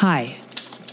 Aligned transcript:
Hi, 0.00 0.34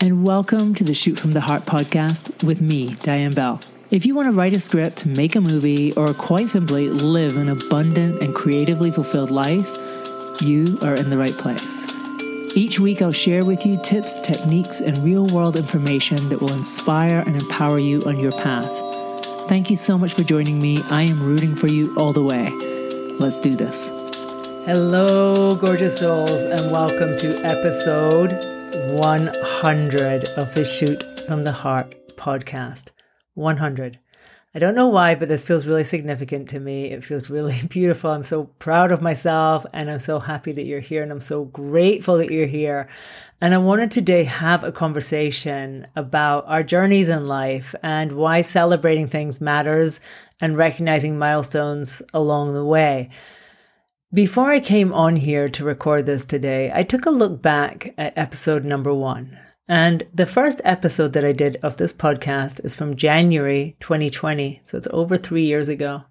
and 0.02 0.26
welcome 0.26 0.76
to 0.76 0.84
the 0.84 0.94
Shoot 0.94 1.18
from 1.18 1.32
the 1.32 1.40
Heart 1.40 1.62
podcast 1.62 2.44
with 2.44 2.60
me, 2.60 2.96
Diane 3.04 3.32
Bell. 3.32 3.62
If 3.90 4.06
you 4.06 4.14
want 4.14 4.26
to 4.26 4.34
write 4.34 4.52
a 4.52 4.60
script, 4.60 5.06
make 5.06 5.38
a 5.38 5.40
movie, 5.40 5.94
or 5.94 6.14
quite 6.14 6.50
simply 6.50 6.90
live 6.90 7.38
an 7.38 7.48
abundant 7.48 8.22
and 8.22 8.36
creatively 8.36 8.92
fulfilled 8.92 9.32
life, 9.32 9.66
you 10.42 10.78
are 10.82 10.94
in 10.94 11.10
the 11.10 11.18
right 11.18 11.32
place. 11.32 11.90
Each 12.58 12.82
week, 12.82 13.02
I'll 13.02 13.14
share 13.14 13.46
with 13.46 13.66
you 13.66 13.82
tips, 13.82 14.20
techniques, 14.20 14.82
and 14.82 14.98
real 14.98 15.26
world 15.28 15.56
information 15.56 16.18
that 16.28 16.42
will 16.42 16.52
inspire 16.52 17.24
and 17.26 17.38
empower 17.38 17.80
you 17.80 18.04
on 18.04 18.20
your 18.20 18.34
path. 18.34 18.70
Thank 19.48 19.70
you 19.70 19.78
so 19.78 19.98
much 19.98 20.16
for 20.16 20.26
joining 20.26 20.62
me. 20.62 20.84
I 20.90 21.04
am 21.04 21.24
rooting 21.24 21.56
for 21.56 21.68
you 21.68 21.96
all 21.96 22.12
the 22.12 22.24
way. 22.24 22.50
Let's 23.22 23.40
do 23.40 23.56
this. 23.56 23.88
Hello, 24.66 25.56
gorgeous 25.56 25.98
souls, 25.98 26.44
and 26.44 26.74
welcome 26.74 27.18
to 27.20 27.46
episode 27.46 28.57
100 28.76 30.28
of 30.38 30.54
the 30.54 30.66
Shoot 30.66 31.02
from 31.22 31.44
the 31.44 31.52
Heart 31.52 31.96
podcast. 32.18 32.90
100. 33.36 34.00
I 34.54 34.60
don't 34.60 34.76
know 34.76 34.88
why, 34.88 35.16
but 35.16 35.30
this 35.30 35.46
feels 35.46 35.66
really 35.66 35.84
significant 35.84 36.50
to 36.50 36.60
me. 36.60 36.92
It 36.92 37.04
feels 37.04 37.30
really 37.30 37.62
beautiful. 37.70 38.12
I'm 38.12 38.24
so 38.24 38.46
proud 38.60 38.92
of 38.92 39.02
myself 39.02 39.66
and 39.74 39.90
I'm 39.90 40.00
so 40.00 40.20
happy 40.20 40.52
that 40.52 40.66
you're 40.66 40.80
here 40.82 41.02
and 41.02 41.12
I'm 41.12 41.22
so 41.22 41.46
grateful 41.46 42.18
that 42.18 42.32
you're 42.32 42.46
here. 42.46 42.90
And 43.40 43.54
I 43.54 43.58
wanted 43.60 43.92
today 43.92 44.26
have 44.26 44.64
a 44.64 44.72
conversation 44.72 45.88
about 45.96 46.46
our 46.48 46.64
journeys 46.64 47.08
in 47.08 47.26
life 47.26 47.74
and 47.82 48.14
why 48.14 48.42
celebrating 48.42 49.08
things 49.08 49.40
matters 49.40 50.02
and 50.42 50.58
recognizing 50.58 51.18
milestones 51.18 52.02
along 52.14 52.54
the 52.54 52.66
way. 52.66 53.12
Before 54.14 54.50
I 54.52 54.62
came 54.62 54.94
on 54.94 55.18
here 55.18 55.50
to 55.50 55.66
record 55.66 56.06
this 56.06 56.24
today, 56.24 56.72
I 56.74 56.84
took 56.84 57.06
a 57.06 57.10
look 57.10 57.42
back 57.42 57.94
at 57.98 58.18
episode 58.18 58.64
number 58.64 58.94
one. 58.94 59.38
And 59.68 60.04
the 60.14 60.26
first 60.26 60.62
episode 60.64 61.12
that 61.12 61.26
I 61.26 61.34
did 61.34 61.58
of 61.62 61.76
this 61.76 61.92
podcast 61.92 62.64
is 62.64 62.74
from 62.74 62.96
January 62.96 63.76
2020. 63.82 64.62
So 64.64 64.78
it's 64.78 64.88
over 64.94 65.18
three 65.18 65.44
years 65.44 65.68
ago. 65.68 66.06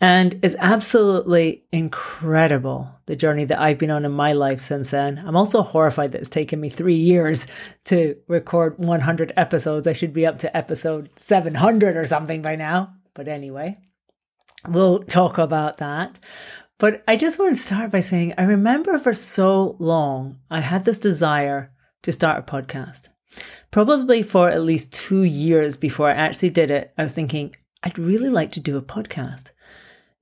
And 0.00 0.38
it's 0.40 0.54
absolutely 0.60 1.64
incredible 1.72 2.94
the 3.06 3.16
journey 3.16 3.44
that 3.46 3.60
I've 3.60 3.78
been 3.78 3.90
on 3.90 4.04
in 4.04 4.12
my 4.12 4.32
life 4.32 4.60
since 4.60 4.90
then. 4.90 5.18
I'm 5.18 5.36
also 5.36 5.62
horrified 5.62 6.12
that 6.12 6.20
it's 6.20 6.30
taken 6.30 6.60
me 6.60 6.70
three 6.70 6.94
years 6.94 7.48
to 7.86 8.14
record 8.28 8.78
100 8.78 9.32
episodes. 9.36 9.88
I 9.88 9.94
should 9.94 10.12
be 10.12 10.26
up 10.26 10.38
to 10.38 10.56
episode 10.56 11.10
700 11.16 11.96
or 11.96 12.04
something 12.04 12.40
by 12.40 12.54
now. 12.54 12.94
But 13.14 13.26
anyway, 13.26 13.78
we'll 14.68 15.00
talk 15.02 15.38
about 15.38 15.78
that. 15.78 16.20
But 16.78 17.02
I 17.08 17.16
just 17.16 17.38
want 17.38 17.54
to 17.54 17.60
start 17.60 17.90
by 17.90 18.00
saying 18.00 18.34
I 18.36 18.44
remember 18.44 18.98
for 18.98 19.14
so 19.14 19.76
long 19.78 20.40
I 20.50 20.60
had 20.60 20.84
this 20.84 20.98
desire 20.98 21.72
to 22.02 22.12
start 22.12 22.38
a 22.38 22.42
podcast. 22.42 23.08
Probably 23.70 24.22
for 24.22 24.50
at 24.50 24.62
least 24.62 24.92
two 24.92 25.22
years 25.22 25.78
before 25.78 26.10
I 26.10 26.14
actually 26.14 26.50
did 26.50 26.70
it, 26.70 26.92
I 26.98 27.02
was 27.02 27.14
thinking, 27.14 27.56
I'd 27.82 27.98
really 27.98 28.28
like 28.28 28.52
to 28.52 28.60
do 28.60 28.76
a 28.76 28.82
podcast. 28.82 29.52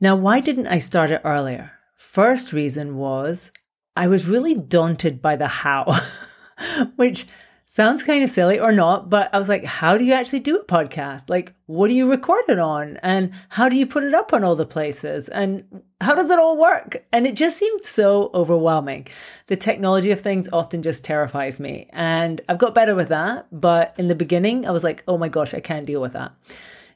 Now, 0.00 0.14
why 0.14 0.38
didn't 0.41 0.69
I 0.69 0.78
start 0.78 1.10
it 1.10 1.22
earlier? 1.25 1.72
First 1.97 2.52
reason 2.52 2.97
was 2.97 3.50
I 3.97 4.06
was 4.06 4.28
really 4.28 4.55
daunted 4.55 5.20
by 5.20 5.34
the 5.34 5.48
how, 5.48 6.00
which 6.97 7.27
sounds 7.75 8.05
kind 8.05 8.22
of 8.22 8.30
silly 8.30 8.61
or 8.61 8.70
not, 8.70 9.11
but 9.11 9.28
I 9.34 9.39
was 9.39 9.48
like, 9.48 9.64
how 9.64 9.98
do 9.98 10.05
you 10.05 10.12
actually 10.12 10.39
do 10.39 10.58
a 10.58 10.64
podcast? 10.64 11.28
Like, 11.28 11.55
what 11.67 11.89
do 11.89 11.94
you 11.94 12.08
record 12.08 12.44
it 12.48 12.61
on? 12.61 12.98
And 13.03 13.33
how 13.48 13.69
do 13.69 13.75
you 13.75 13.84
put 13.84 14.05
it 14.05 14.14
up 14.14 14.33
on 14.33 14.44
all 14.44 14.55
the 14.55 14.64
places? 14.64 15.28
And 15.28 15.83
how 16.00 16.14
does 16.14 16.31
it 16.31 16.39
all 16.39 16.56
work? 16.56 17.05
And 17.12 17.27
it 17.27 17.34
just 17.34 17.58
seemed 17.58 17.84
so 17.84 18.31
overwhelming. 18.33 19.08
The 19.48 19.56
technology 19.56 20.12
of 20.12 20.20
things 20.20 20.48
often 20.53 20.83
just 20.83 21.05
terrifies 21.05 21.58
me. 21.58 21.89
And 21.92 22.41
I've 22.48 22.58
got 22.58 22.77
better 22.77 22.94
with 22.94 23.08
that. 23.08 23.48
But 23.50 23.92
in 23.98 24.06
the 24.06 24.14
beginning, 24.14 24.69
I 24.69 24.70
was 24.70 24.84
like, 24.84 25.03
oh 25.09 25.19
my 25.19 25.28
gosh, 25.28 25.53
I 25.53 25.59
can't 25.59 25.84
deal 25.84 26.00
with 26.00 26.12
that. 26.12 26.33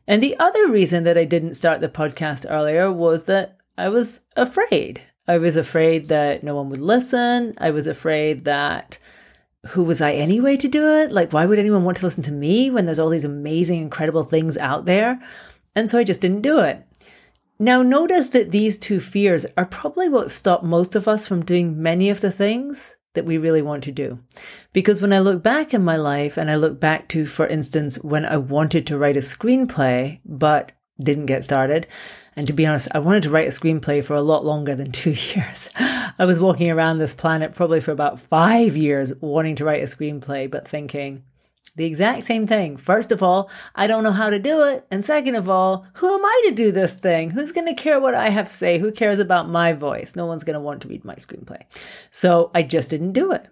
And 0.06 0.22
the 0.22 0.38
other 0.38 0.68
reason 0.68 1.02
that 1.02 1.18
I 1.18 1.24
didn't 1.24 1.54
start 1.54 1.80
the 1.80 1.88
podcast 1.88 2.46
earlier 2.48 2.92
was 2.92 3.24
that 3.24 3.58
I 3.76 3.88
was 3.88 4.20
afraid. 4.36 5.02
I 5.26 5.38
was 5.38 5.56
afraid 5.56 6.06
that 6.06 6.44
no 6.44 6.54
one 6.54 6.70
would 6.70 6.80
listen. 6.80 7.54
I 7.58 7.72
was 7.72 7.88
afraid 7.88 8.44
that 8.44 8.98
who 9.66 9.82
was 9.82 10.00
I 10.00 10.12
anyway 10.12 10.56
to 10.56 10.68
do 10.68 10.88
it? 10.98 11.12
Like, 11.12 11.32
why 11.32 11.46
would 11.46 11.58
anyone 11.58 11.84
want 11.84 11.96
to 11.98 12.06
listen 12.06 12.22
to 12.24 12.32
me 12.32 12.70
when 12.70 12.86
there's 12.86 12.98
all 12.98 13.08
these 13.08 13.24
amazing, 13.24 13.80
incredible 13.80 14.24
things 14.24 14.56
out 14.56 14.84
there? 14.84 15.20
And 15.74 15.90
so 15.90 15.98
I 15.98 16.04
just 16.04 16.20
didn't 16.20 16.42
do 16.42 16.60
it. 16.60 16.84
Now, 17.58 17.82
notice 17.82 18.28
that 18.30 18.52
these 18.52 18.78
two 18.78 19.00
fears 19.00 19.44
are 19.56 19.66
probably 19.66 20.08
what 20.08 20.30
stop 20.30 20.62
most 20.62 20.94
of 20.94 21.08
us 21.08 21.26
from 21.26 21.44
doing 21.44 21.82
many 21.82 22.08
of 22.08 22.20
the 22.20 22.30
things 22.30 22.96
that 23.14 23.24
we 23.24 23.36
really 23.36 23.62
want 23.62 23.82
to 23.84 23.92
do. 23.92 24.20
Because 24.72 25.02
when 25.02 25.12
I 25.12 25.18
look 25.18 25.42
back 25.42 25.74
in 25.74 25.82
my 25.82 25.96
life 25.96 26.36
and 26.36 26.48
I 26.48 26.54
look 26.54 26.78
back 26.78 27.08
to, 27.08 27.26
for 27.26 27.46
instance, 27.48 27.96
when 28.04 28.24
I 28.24 28.36
wanted 28.36 28.86
to 28.86 28.98
write 28.98 29.16
a 29.16 29.20
screenplay, 29.20 30.20
but 30.24 30.70
didn't 31.00 31.26
get 31.26 31.44
started, 31.44 31.86
and 32.36 32.46
to 32.46 32.52
be 32.52 32.66
honest, 32.66 32.88
I 32.92 33.00
wanted 33.00 33.24
to 33.24 33.30
write 33.30 33.48
a 33.48 33.50
screenplay 33.50 34.04
for 34.04 34.14
a 34.14 34.22
lot 34.22 34.44
longer 34.44 34.74
than 34.74 34.92
two 34.92 35.10
years. 35.10 35.68
I 35.76 36.24
was 36.24 36.38
walking 36.38 36.70
around 36.70 36.98
this 36.98 37.14
planet 37.14 37.54
probably 37.54 37.80
for 37.80 37.90
about 37.90 38.20
five 38.20 38.76
years 38.76 39.12
wanting 39.20 39.56
to 39.56 39.64
write 39.64 39.82
a 39.82 39.86
screenplay, 39.86 40.50
but 40.50 40.68
thinking 40.68 41.24
the 41.78 41.84
exact 41.84 42.24
same 42.24 42.46
thing. 42.46 42.76
First 42.76 43.12
of 43.12 43.22
all, 43.22 43.48
I 43.74 43.86
don't 43.86 44.02
know 44.02 44.12
how 44.12 44.30
to 44.30 44.38
do 44.38 44.64
it. 44.64 44.84
And 44.90 45.04
second 45.04 45.36
of 45.36 45.48
all, 45.48 45.86
who 45.94 46.12
am 46.12 46.24
I 46.24 46.42
to 46.46 46.54
do 46.54 46.72
this 46.72 46.92
thing? 46.92 47.30
Who's 47.30 47.52
going 47.52 47.66
to 47.66 47.80
care 47.80 48.00
what 48.00 48.14
I 48.14 48.30
have 48.30 48.46
to 48.46 48.52
say? 48.52 48.78
Who 48.78 48.90
cares 48.90 49.20
about 49.20 49.48
my 49.48 49.72
voice? 49.72 50.16
No 50.16 50.26
one's 50.26 50.44
going 50.44 50.54
to 50.54 50.60
want 50.60 50.82
to 50.82 50.88
read 50.88 51.04
my 51.04 51.14
screenplay. 51.14 51.62
So 52.10 52.50
I 52.52 52.62
just 52.62 52.90
didn't 52.90 53.12
do 53.12 53.32
it. 53.32 53.46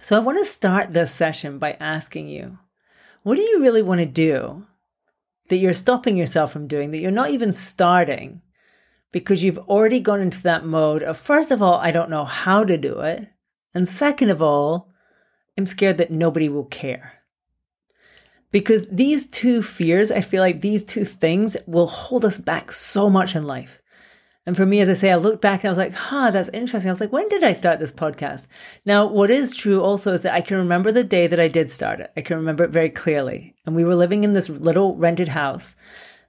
So 0.00 0.16
I 0.16 0.20
want 0.20 0.38
to 0.38 0.44
start 0.46 0.92
this 0.92 1.12
session 1.12 1.58
by 1.58 1.72
asking 1.78 2.28
you, 2.28 2.58
what 3.22 3.36
do 3.36 3.42
you 3.42 3.60
really 3.60 3.82
want 3.82 4.00
to 4.00 4.06
do 4.06 4.66
that 5.48 5.56
you're 5.56 5.74
stopping 5.74 6.16
yourself 6.16 6.52
from 6.52 6.66
doing, 6.66 6.90
that 6.90 7.00
you're 7.00 7.10
not 7.10 7.30
even 7.30 7.52
starting 7.52 8.40
because 9.12 9.44
you've 9.44 9.58
already 9.58 10.00
gone 10.00 10.20
into 10.20 10.42
that 10.42 10.66
mode 10.66 11.02
of, 11.02 11.18
first 11.18 11.50
of 11.50 11.62
all, 11.62 11.74
I 11.74 11.90
don't 11.90 12.10
know 12.10 12.24
how 12.24 12.64
to 12.64 12.76
do 12.76 13.00
it. 13.00 13.28
And 13.72 13.86
second 13.86 14.30
of 14.30 14.42
all, 14.42 14.90
I'm 15.56 15.66
scared 15.66 15.98
that 15.98 16.10
nobody 16.10 16.48
will 16.48 16.64
care. 16.64 17.22
Because 18.50 18.88
these 18.88 19.28
two 19.28 19.62
fears, 19.62 20.10
I 20.10 20.20
feel 20.20 20.42
like 20.42 20.60
these 20.60 20.84
two 20.84 21.04
things 21.04 21.56
will 21.66 21.86
hold 21.86 22.24
us 22.24 22.38
back 22.38 22.72
so 22.72 23.10
much 23.10 23.36
in 23.36 23.42
life. 23.42 23.80
And 24.46 24.56
for 24.56 24.66
me, 24.66 24.80
as 24.80 24.90
I 24.90 24.92
say, 24.92 25.10
I 25.10 25.16
looked 25.16 25.40
back 25.40 25.60
and 25.60 25.68
I 25.68 25.70
was 25.70 25.78
like, 25.78 25.94
huh, 25.94 26.30
that's 26.30 26.50
interesting. 26.50 26.90
I 26.90 26.92
was 26.92 27.00
like, 27.00 27.12
when 27.12 27.28
did 27.28 27.42
I 27.42 27.54
start 27.54 27.80
this 27.80 27.92
podcast? 27.92 28.46
Now, 28.84 29.06
what 29.06 29.30
is 29.30 29.56
true 29.56 29.82
also 29.82 30.12
is 30.12 30.22
that 30.22 30.34
I 30.34 30.42
can 30.42 30.58
remember 30.58 30.92
the 30.92 31.04
day 31.04 31.26
that 31.26 31.40
I 31.40 31.48
did 31.48 31.70
start 31.70 32.00
it. 32.00 32.12
I 32.16 32.20
can 32.20 32.36
remember 32.36 32.64
it 32.64 32.70
very 32.70 32.90
clearly. 32.90 33.54
And 33.64 33.74
we 33.74 33.84
were 33.84 33.94
living 33.94 34.22
in 34.22 34.34
this 34.34 34.50
little 34.50 34.96
rented 34.96 35.28
house 35.28 35.76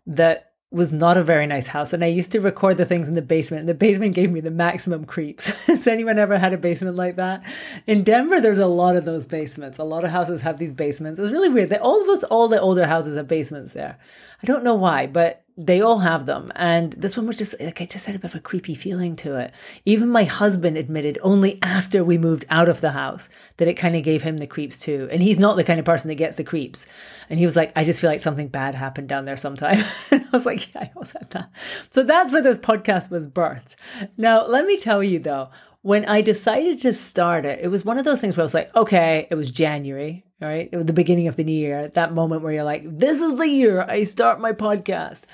that 0.07 0.53
was 0.71 0.91
not 0.91 1.17
a 1.17 1.23
very 1.23 1.47
nice 1.47 1.67
house. 1.67 1.93
And 1.93 2.03
I 2.03 2.07
used 2.07 2.31
to 2.33 2.41
record 2.41 2.77
the 2.77 2.85
things 2.85 3.07
in 3.07 3.15
the 3.15 3.21
basement. 3.21 3.61
And 3.61 3.69
the 3.69 3.73
basement 3.73 4.15
gave 4.15 4.33
me 4.33 4.41
the 4.41 4.51
maximum 4.51 5.05
creeps. 5.05 5.47
Has 5.67 5.87
anyone 5.87 6.17
ever 6.17 6.37
had 6.37 6.53
a 6.53 6.57
basement 6.57 6.95
like 6.95 7.15
that? 7.17 7.45
In 7.85 8.03
Denver, 8.03 8.41
there's 8.41 8.57
a 8.57 8.67
lot 8.67 8.95
of 8.95 9.05
those 9.05 9.25
basements. 9.25 9.77
A 9.77 9.83
lot 9.83 10.03
of 10.03 10.11
houses 10.11 10.41
have 10.41 10.57
these 10.57 10.73
basements. 10.73 11.19
It's 11.19 11.31
really 11.31 11.49
weird. 11.49 11.69
They 11.69 11.77
almost 11.77 12.23
all 12.25 12.47
the 12.47 12.59
older 12.59 12.87
houses 12.87 13.15
have 13.15 13.27
basements 13.27 13.73
there. 13.73 13.97
I 14.41 14.45
don't 14.45 14.63
know 14.63 14.75
why, 14.75 15.07
but 15.07 15.44
they 15.57 15.79
all 15.79 15.99
have 15.99 16.25
them. 16.25 16.51
And 16.55 16.91
this 16.93 17.15
one 17.15 17.27
was 17.27 17.37
just 17.37 17.55
like, 17.61 17.79
I 17.79 17.85
just 17.85 18.05
had 18.05 18.15
a 18.15 18.19
bit 18.19 18.31
of 18.31 18.35
a 18.35 18.41
creepy 18.41 18.75
feeling 18.75 19.15
to 19.17 19.37
it. 19.37 19.53
Even 19.85 20.09
my 20.09 20.25
husband 20.25 20.77
admitted 20.77 21.17
only 21.21 21.59
after 21.61 22.03
we 22.03 22.17
moved 22.17 22.43
out 22.49 22.67
of 22.67 22.81
the 22.81 22.91
house 22.91 23.29
that 23.57 23.67
it 23.67 23.75
kind 23.75 23.95
of 23.95 24.03
gave 24.03 24.21
him 24.21 24.37
the 24.37 24.47
creeps 24.47 24.77
too. 24.77 25.07
And 25.11 25.21
he's 25.21 25.39
not 25.39 25.55
the 25.55 25.63
kind 25.63 25.79
of 25.79 25.85
person 25.85 26.09
that 26.09 26.15
gets 26.15 26.35
the 26.35 26.43
creeps. 26.43 26.87
And 27.29 27.39
he 27.39 27.45
was 27.45 27.55
like, 27.55 27.71
I 27.75 27.85
just 27.85 28.01
feel 28.01 28.09
like 28.09 28.19
something 28.19 28.49
bad 28.49 28.75
happened 28.75 29.07
down 29.07 29.23
there 29.23 29.37
sometime. 29.37 29.81
I 30.11 30.25
was 30.33 30.45
like, 30.45 30.73
yeah, 30.73 30.81
I 30.81 30.91
also 30.95 31.19
had 31.19 31.29
that. 31.31 31.49
So 31.89 32.03
that's 32.03 32.33
where 32.33 32.41
this 32.41 32.57
podcast 32.57 33.09
was 33.09 33.25
birthed. 33.25 33.75
Now, 34.17 34.45
let 34.45 34.65
me 34.65 34.77
tell 34.77 35.01
you 35.01 35.19
though, 35.19 35.51
when 35.85 36.03
I 36.05 36.21
decided 36.21 36.79
to 36.79 36.93
start 36.93 37.45
it, 37.45 37.59
it 37.61 37.67
was 37.67 37.85
one 37.85 37.99
of 37.99 38.05
those 38.05 38.19
things 38.19 38.35
where 38.35 38.41
I 38.41 38.45
was 38.45 38.55
like, 38.55 38.75
okay, 38.75 39.27
it 39.29 39.35
was 39.35 39.51
January, 39.51 40.25
right? 40.41 40.67
It 40.71 40.75
was 40.75 40.87
the 40.87 40.93
beginning 40.93 41.27
of 41.27 41.35
the 41.35 41.43
new 41.43 41.53
year, 41.53 41.89
that 41.89 42.11
moment 42.11 42.41
where 42.41 42.51
you're 42.51 42.63
like, 42.63 42.81
this 42.97 43.21
is 43.21 43.35
the 43.35 43.47
year 43.47 43.85
I 43.87 44.03
start 44.03 44.39
my 44.39 44.51
podcast. 44.51 45.25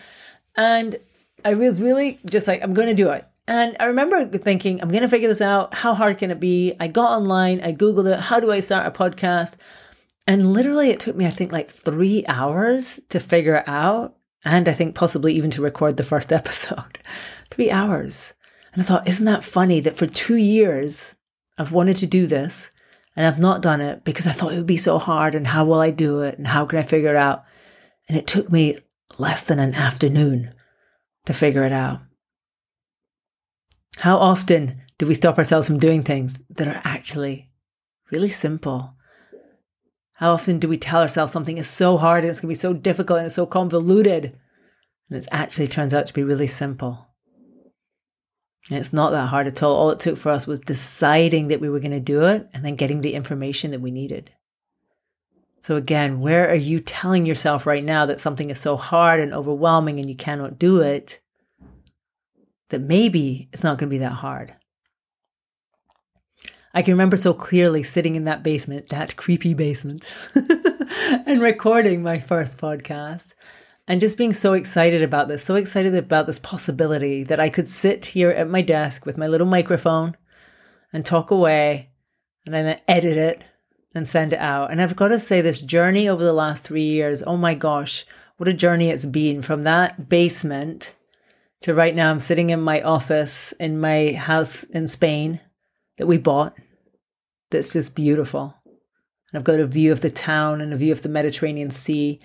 And 0.57 0.97
I 1.45 1.53
was 1.53 1.81
really 1.81 2.19
just 2.25 2.49
like, 2.49 2.61
I'm 2.61 2.73
going 2.73 2.89
to 2.89 2.93
do 2.93 3.11
it. 3.11 3.25
And 3.47 3.77
I 3.79 3.85
remember 3.85 4.25
thinking, 4.25 4.81
I'm 4.81 4.89
going 4.89 5.03
to 5.03 5.07
figure 5.07 5.29
this 5.29 5.39
out. 5.39 5.73
How 5.73 5.93
hard 5.93 6.17
can 6.17 6.31
it 6.31 6.41
be? 6.41 6.73
I 6.81 6.89
got 6.89 7.17
online, 7.17 7.61
I 7.61 7.71
Googled 7.71 8.11
it. 8.13 8.19
How 8.19 8.41
do 8.41 8.51
I 8.51 8.59
start 8.59 8.85
a 8.85 8.91
podcast? 8.91 9.53
And 10.27 10.51
literally, 10.51 10.89
it 10.89 10.99
took 10.99 11.15
me, 11.15 11.25
I 11.25 11.29
think, 11.29 11.53
like 11.53 11.71
three 11.71 12.25
hours 12.27 12.99
to 13.07 13.21
figure 13.21 13.55
it 13.55 13.69
out. 13.69 14.17
And 14.43 14.67
I 14.67 14.73
think 14.73 14.95
possibly 14.95 15.33
even 15.35 15.49
to 15.51 15.61
record 15.61 15.95
the 15.95 16.03
first 16.03 16.33
episode. 16.33 16.99
three 17.49 17.71
hours. 17.71 18.33
And 18.73 18.81
I 18.81 18.85
thought, 18.85 19.07
isn't 19.07 19.25
that 19.25 19.43
funny 19.43 19.79
that 19.81 19.97
for 19.97 20.07
two 20.07 20.37
years 20.37 21.15
I've 21.57 21.71
wanted 21.71 21.97
to 21.97 22.07
do 22.07 22.27
this 22.27 22.71
and 23.15 23.25
I've 23.25 23.39
not 23.39 23.61
done 23.61 23.81
it 23.81 24.03
because 24.03 24.27
I 24.27 24.31
thought 24.31 24.53
it 24.53 24.57
would 24.57 24.65
be 24.65 24.77
so 24.77 24.97
hard 24.97 25.35
and 25.35 25.47
how 25.47 25.65
will 25.65 25.79
I 25.79 25.91
do 25.91 26.21
it 26.21 26.37
and 26.37 26.47
how 26.47 26.65
can 26.65 26.79
I 26.79 26.83
figure 26.83 27.09
it 27.09 27.17
out? 27.17 27.43
And 28.07 28.17
it 28.17 28.27
took 28.27 28.51
me 28.51 28.79
less 29.17 29.43
than 29.43 29.59
an 29.59 29.75
afternoon 29.75 30.53
to 31.25 31.33
figure 31.33 31.63
it 31.63 31.73
out. 31.73 31.99
How 33.99 34.17
often 34.17 34.81
do 34.97 35.05
we 35.05 35.13
stop 35.13 35.37
ourselves 35.37 35.67
from 35.67 35.77
doing 35.77 36.01
things 36.01 36.39
that 36.49 36.67
are 36.67 36.81
actually 36.83 37.51
really 38.11 38.29
simple. 38.29 38.93
How 40.15 40.33
often 40.33 40.59
do 40.59 40.67
we 40.67 40.77
tell 40.77 41.01
ourselves 41.01 41.31
something 41.31 41.57
is 41.57 41.67
so 41.67 41.97
hard 41.97 42.23
and 42.23 42.29
it's 42.29 42.39
going 42.39 42.49
to 42.49 42.51
be 42.51 42.55
so 42.55 42.73
difficult 42.73 43.19
and 43.19 43.25
it's 43.25 43.35
so 43.35 43.47
convoluted? 43.47 44.37
And 45.09 45.17
it 45.17 45.27
actually 45.31 45.67
turns 45.67 45.93
out 45.93 46.05
to 46.05 46.13
be 46.13 46.23
really 46.23 46.47
simple. 46.47 47.07
It's 48.69 48.93
not 48.93 49.11
that 49.11 49.27
hard 49.27 49.47
at 49.47 49.63
all. 49.63 49.75
All 49.75 49.89
it 49.89 49.99
took 49.99 50.17
for 50.17 50.29
us 50.29 50.45
was 50.45 50.59
deciding 50.59 51.47
that 51.47 51.59
we 51.59 51.69
were 51.69 51.79
going 51.79 51.91
to 51.91 51.99
do 51.99 52.25
it 52.25 52.47
and 52.53 52.63
then 52.63 52.75
getting 52.75 53.01
the 53.01 53.15
information 53.15 53.71
that 53.71 53.81
we 53.81 53.91
needed. 53.91 54.31
So, 55.61 55.75
again, 55.75 56.19
where 56.19 56.49
are 56.49 56.55
you 56.55 56.79
telling 56.79 57.25
yourself 57.25 57.65
right 57.65 57.83
now 57.83 58.05
that 58.05 58.19
something 58.19 58.49
is 58.49 58.59
so 58.59 58.77
hard 58.77 59.19
and 59.19 59.33
overwhelming 59.33 59.99
and 59.99 60.09
you 60.09 60.15
cannot 60.15 60.59
do 60.59 60.81
it? 60.81 61.19
That 62.69 62.81
maybe 62.81 63.49
it's 63.51 63.63
not 63.63 63.77
going 63.77 63.89
to 63.89 63.93
be 63.93 63.99
that 63.99 64.13
hard. 64.13 64.55
I 66.73 66.81
can 66.81 66.93
remember 66.93 67.17
so 67.17 67.33
clearly 67.33 67.83
sitting 67.83 68.15
in 68.15 68.23
that 68.23 68.43
basement, 68.43 68.89
that 68.89 69.17
creepy 69.17 69.53
basement, 69.53 70.11
and 71.25 71.41
recording 71.41 72.01
my 72.01 72.17
first 72.17 72.57
podcast 72.57 73.33
and 73.87 73.99
just 73.99 74.17
being 74.17 74.33
so 74.33 74.53
excited 74.53 75.01
about 75.01 75.27
this, 75.27 75.43
so 75.43 75.55
excited 75.55 75.95
about 75.95 76.27
this 76.27 76.39
possibility 76.39 77.23
that 77.23 77.39
I 77.39 77.49
could 77.49 77.69
sit 77.69 78.07
here 78.07 78.29
at 78.29 78.49
my 78.49 78.61
desk 78.61 79.05
with 79.05 79.17
my 79.17 79.27
little 79.27 79.47
microphone 79.47 80.15
and 80.93 81.05
talk 81.05 81.31
away 81.31 81.89
and 82.45 82.53
then 82.53 82.79
edit 82.87 83.17
it 83.17 83.43
and 83.93 84.07
send 84.07 84.33
it 84.33 84.39
out. 84.39 84.71
And 84.71 84.81
I've 84.81 84.95
got 84.95 85.09
to 85.09 85.19
say, 85.19 85.41
this 85.41 85.61
journey 85.61 86.07
over 86.07 86.23
the 86.23 86.33
last 86.33 86.63
three 86.63 86.83
years, 86.83 87.23
oh 87.25 87.37
my 87.37 87.53
gosh, 87.53 88.05
what 88.37 88.47
a 88.47 88.53
journey 88.53 88.89
it's 88.89 89.05
been 89.05 89.41
from 89.41 89.63
that 89.63 90.09
basement 90.09 90.95
to 91.61 91.73
right 91.73 91.95
now. 91.95 92.09
I'm 92.09 92.19
sitting 92.19 92.49
in 92.49 92.61
my 92.61 92.81
office 92.81 93.51
in 93.53 93.79
my 93.79 94.13
house 94.13 94.63
in 94.63 94.87
Spain 94.87 95.39
that 95.97 96.07
we 96.07 96.17
bought 96.17 96.55
that's 97.51 97.73
just 97.73 97.95
beautiful. 97.95 98.55
And 98.65 99.39
I've 99.39 99.43
got 99.43 99.59
a 99.59 99.67
view 99.67 99.91
of 99.91 100.01
the 100.01 100.09
town 100.09 100.61
and 100.61 100.73
a 100.73 100.77
view 100.77 100.91
of 100.91 101.03
the 101.03 101.09
Mediterranean 101.09 101.69
Sea 101.69 102.19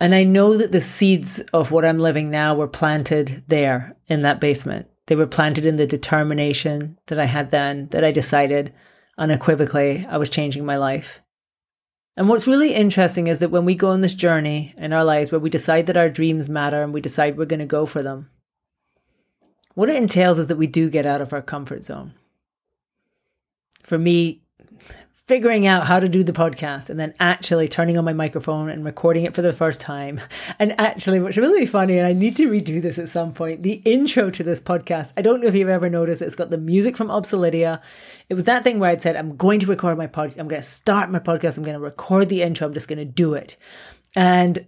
and 0.00 0.14
I 0.14 0.24
know 0.24 0.56
that 0.56 0.72
the 0.72 0.80
seeds 0.80 1.40
of 1.52 1.70
what 1.70 1.84
I'm 1.84 1.98
living 1.98 2.30
now 2.30 2.54
were 2.54 2.68
planted 2.68 3.44
there 3.48 3.96
in 4.06 4.22
that 4.22 4.40
basement. 4.40 4.88
They 5.06 5.16
were 5.16 5.26
planted 5.26 5.64
in 5.64 5.76
the 5.76 5.86
determination 5.86 6.98
that 7.06 7.18
I 7.18 7.26
had 7.26 7.50
then, 7.50 7.88
that 7.90 8.04
I 8.04 8.10
decided 8.10 8.74
unequivocally 9.16 10.06
I 10.08 10.18
was 10.18 10.28
changing 10.28 10.66
my 10.66 10.76
life. 10.76 11.22
And 12.16 12.28
what's 12.28 12.46
really 12.46 12.74
interesting 12.74 13.26
is 13.26 13.38
that 13.40 13.50
when 13.50 13.64
we 13.64 13.74
go 13.74 13.90
on 13.90 14.00
this 14.00 14.14
journey 14.14 14.74
in 14.76 14.92
our 14.92 15.04
lives 15.04 15.30
where 15.30 15.38
we 15.38 15.50
decide 15.50 15.86
that 15.86 15.96
our 15.96 16.08
dreams 16.08 16.48
matter 16.48 16.82
and 16.82 16.92
we 16.92 17.00
decide 17.00 17.36
we're 17.36 17.44
going 17.44 17.60
to 17.60 17.66
go 17.66 17.86
for 17.86 18.02
them, 18.02 18.30
what 19.74 19.90
it 19.90 19.96
entails 19.96 20.38
is 20.38 20.46
that 20.46 20.56
we 20.56 20.66
do 20.66 20.88
get 20.88 21.04
out 21.04 21.20
of 21.20 21.32
our 21.32 21.42
comfort 21.42 21.84
zone. 21.84 22.14
For 23.82 23.98
me, 23.98 24.42
figuring 25.26 25.66
out 25.66 25.88
how 25.88 25.98
to 25.98 26.08
do 26.08 26.22
the 26.22 26.32
podcast 26.32 26.88
and 26.88 27.00
then 27.00 27.12
actually 27.18 27.66
turning 27.66 27.98
on 27.98 28.04
my 28.04 28.12
microphone 28.12 28.68
and 28.68 28.84
recording 28.84 29.24
it 29.24 29.34
for 29.34 29.42
the 29.42 29.50
first 29.50 29.80
time. 29.80 30.20
And 30.58 30.78
actually, 30.80 31.18
what's 31.18 31.36
really 31.36 31.66
funny, 31.66 31.98
and 31.98 32.06
I 32.06 32.12
need 32.12 32.36
to 32.36 32.48
redo 32.48 32.80
this 32.80 32.98
at 32.98 33.08
some 33.08 33.32
point, 33.32 33.64
the 33.64 33.82
intro 33.84 34.30
to 34.30 34.44
this 34.44 34.60
podcast, 34.60 35.12
I 35.16 35.22
don't 35.22 35.40
know 35.40 35.48
if 35.48 35.54
you've 35.54 35.68
ever 35.68 35.90
noticed, 35.90 36.22
it's 36.22 36.36
got 36.36 36.50
the 36.50 36.58
music 36.58 36.96
from 36.96 37.08
Obselidia. 37.08 37.82
It 38.28 38.34
was 38.34 38.44
that 38.44 38.62
thing 38.62 38.78
where 38.78 38.90
I'd 38.90 39.02
said, 39.02 39.16
I'm 39.16 39.36
going 39.36 39.58
to 39.60 39.66
record 39.66 39.98
my 39.98 40.06
podcast, 40.06 40.38
I'm 40.38 40.48
going 40.48 40.62
to 40.62 40.68
start 40.68 41.10
my 41.10 41.18
podcast, 41.18 41.58
I'm 41.58 41.64
going 41.64 41.74
to 41.74 41.80
record 41.80 42.28
the 42.28 42.42
intro, 42.42 42.66
I'm 42.66 42.74
just 42.74 42.88
going 42.88 42.98
to 42.98 43.04
do 43.04 43.34
it. 43.34 43.56
And 44.14 44.64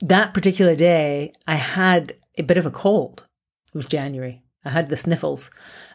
that 0.00 0.34
particular 0.34 0.74
day, 0.74 1.34
I 1.46 1.54
had 1.54 2.16
a 2.36 2.42
bit 2.42 2.58
of 2.58 2.66
a 2.66 2.70
cold. 2.70 3.26
It 3.72 3.76
was 3.76 3.86
January. 3.86 4.42
I 4.64 4.70
had 4.70 4.88
the 4.88 4.96
sniffles 4.96 5.50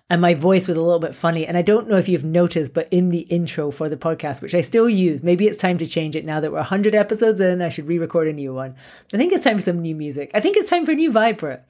and 0.09 0.21
my 0.21 0.35
voice 0.35 0.67
was 0.67 0.77
a 0.77 0.81
little 0.81 0.99
bit 0.99 1.15
funny. 1.15 1.47
And 1.47 1.57
I 1.57 1.63
don't 1.63 1.87
know 1.87 1.97
if 1.97 2.07
you've 2.07 2.23
noticed, 2.23 2.73
but 2.73 2.87
in 2.91 3.09
the 3.09 3.21
intro 3.21 3.71
for 3.71 3.89
the 3.89 3.97
podcast, 3.97 4.41
which 4.41 4.53
I 4.53 4.61
still 4.61 4.87
use, 4.87 5.23
maybe 5.23 5.47
it's 5.47 5.57
time 5.57 5.79
to 5.79 5.85
change 5.87 6.15
it 6.15 6.25
now 6.25 6.39
that 6.39 6.51
we're 6.51 6.57
100 6.57 6.93
episodes 6.93 7.41
in. 7.41 7.61
I 7.61 7.69
should 7.69 7.87
re 7.87 7.97
record 7.97 8.27
a 8.27 8.33
new 8.33 8.53
one. 8.53 8.75
I 9.13 9.17
think 9.17 9.33
it's 9.33 9.43
time 9.43 9.57
for 9.57 9.63
some 9.63 9.81
new 9.81 9.95
music. 9.95 10.31
I 10.33 10.41
think 10.41 10.57
it's 10.57 10.69
time 10.69 10.85
for 10.85 10.91
a 10.91 10.95
new 10.95 11.11
vibe 11.11 11.39
for 11.39 11.51
it. 11.51 11.63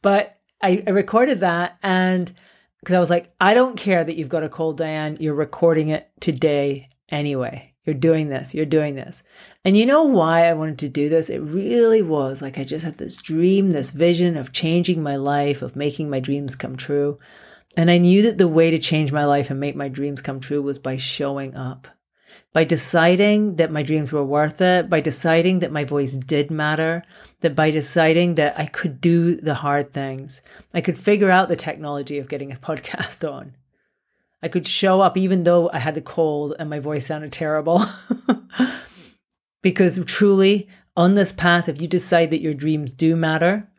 But 0.00 0.38
I, 0.62 0.82
I 0.86 0.90
recorded 0.90 1.40
that 1.40 1.78
and 1.82 2.32
because 2.80 2.94
I 2.94 3.00
was 3.00 3.10
like, 3.10 3.32
I 3.40 3.54
don't 3.54 3.76
care 3.76 4.02
that 4.02 4.16
you've 4.16 4.28
got 4.28 4.42
a 4.42 4.48
cold, 4.48 4.78
Diane. 4.78 5.16
You're 5.20 5.34
recording 5.34 5.88
it 5.88 6.10
today 6.20 6.88
anyway. 7.10 7.74
You're 7.84 7.94
doing 7.94 8.28
this, 8.28 8.54
you're 8.54 8.64
doing 8.64 8.94
this. 8.94 9.24
And 9.64 9.76
you 9.76 9.86
know 9.86 10.04
why 10.04 10.46
I 10.46 10.52
wanted 10.52 10.78
to 10.80 10.88
do 10.88 11.08
this? 11.08 11.28
It 11.28 11.40
really 11.40 12.00
was 12.00 12.40
like 12.40 12.58
I 12.58 12.64
just 12.64 12.84
had 12.84 12.98
this 12.98 13.16
dream, 13.16 13.70
this 13.70 13.90
vision 13.90 14.36
of 14.36 14.52
changing 14.52 15.02
my 15.02 15.16
life, 15.16 15.62
of 15.62 15.74
making 15.76 16.08
my 16.08 16.20
dreams 16.20 16.54
come 16.54 16.76
true. 16.76 17.18
And 17.76 17.90
I 17.90 17.98
knew 17.98 18.22
that 18.22 18.38
the 18.38 18.48
way 18.48 18.70
to 18.70 18.78
change 18.78 19.12
my 19.12 19.24
life 19.24 19.50
and 19.50 19.58
make 19.58 19.76
my 19.76 19.88
dreams 19.88 20.20
come 20.20 20.40
true 20.40 20.60
was 20.60 20.78
by 20.78 20.98
showing 20.98 21.54
up, 21.54 21.88
by 22.52 22.64
deciding 22.64 23.56
that 23.56 23.70
my 23.70 23.82
dreams 23.82 24.12
were 24.12 24.24
worth 24.24 24.60
it, 24.60 24.90
by 24.90 25.00
deciding 25.00 25.60
that 25.60 25.72
my 25.72 25.84
voice 25.84 26.14
did 26.14 26.50
matter, 26.50 27.02
that 27.40 27.54
by 27.54 27.70
deciding 27.70 28.34
that 28.34 28.58
I 28.58 28.66
could 28.66 29.00
do 29.00 29.36
the 29.36 29.54
hard 29.54 29.92
things, 29.92 30.42
I 30.74 30.82
could 30.82 30.98
figure 30.98 31.30
out 31.30 31.48
the 31.48 31.56
technology 31.56 32.18
of 32.18 32.28
getting 32.28 32.52
a 32.52 32.56
podcast 32.68 33.30
on. 33.30 33.56
I 34.42 34.48
could 34.48 34.66
show 34.66 35.00
up 35.00 35.16
even 35.16 35.44
though 35.44 35.70
I 35.70 35.78
had 35.78 35.94
the 35.94 36.00
cold 36.00 36.54
and 36.58 36.68
my 36.68 36.80
voice 36.80 37.06
sounded 37.06 37.32
terrible. 37.32 37.84
because 39.62 40.04
truly, 40.04 40.68
on 40.96 41.14
this 41.14 41.32
path, 41.32 41.68
if 41.68 41.80
you 41.80 41.88
decide 41.88 42.30
that 42.32 42.42
your 42.42 42.52
dreams 42.52 42.92
do 42.92 43.16
matter, 43.16 43.70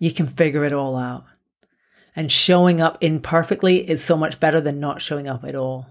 you 0.00 0.10
can 0.10 0.26
figure 0.26 0.64
it 0.64 0.72
all 0.72 0.96
out. 0.96 1.24
And 2.18 2.32
showing 2.32 2.80
up 2.80 2.98
imperfectly 3.00 3.88
is 3.88 4.02
so 4.02 4.16
much 4.16 4.40
better 4.40 4.60
than 4.60 4.80
not 4.80 5.00
showing 5.00 5.28
up 5.28 5.44
at 5.44 5.54
all. 5.54 5.86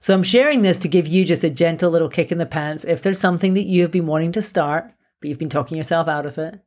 So 0.00 0.14
I'm 0.14 0.22
sharing 0.22 0.62
this 0.62 0.78
to 0.78 0.88
give 0.88 1.06
you 1.06 1.26
just 1.26 1.44
a 1.44 1.50
gentle 1.50 1.90
little 1.90 2.08
kick 2.08 2.32
in 2.32 2.38
the 2.38 2.46
pants 2.46 2.82
if 2.82 3.02
there's 3.02 3.20
something 3.20 3.52
that 3.54 3.66
you 3.66 3.82
have 3.82 3.90
been 3.90 4.06
wanting 4.06 4.32
to 4.32 4.40
start, 4.40 4.90
but 5.20 5.28
you've 5.28 5.38
been 5.38 5.50
talking 5.50 5.76
yourself 5.76 6.08
out 6.08 6.24
of 6.24 6.38
it. 6.38 6.60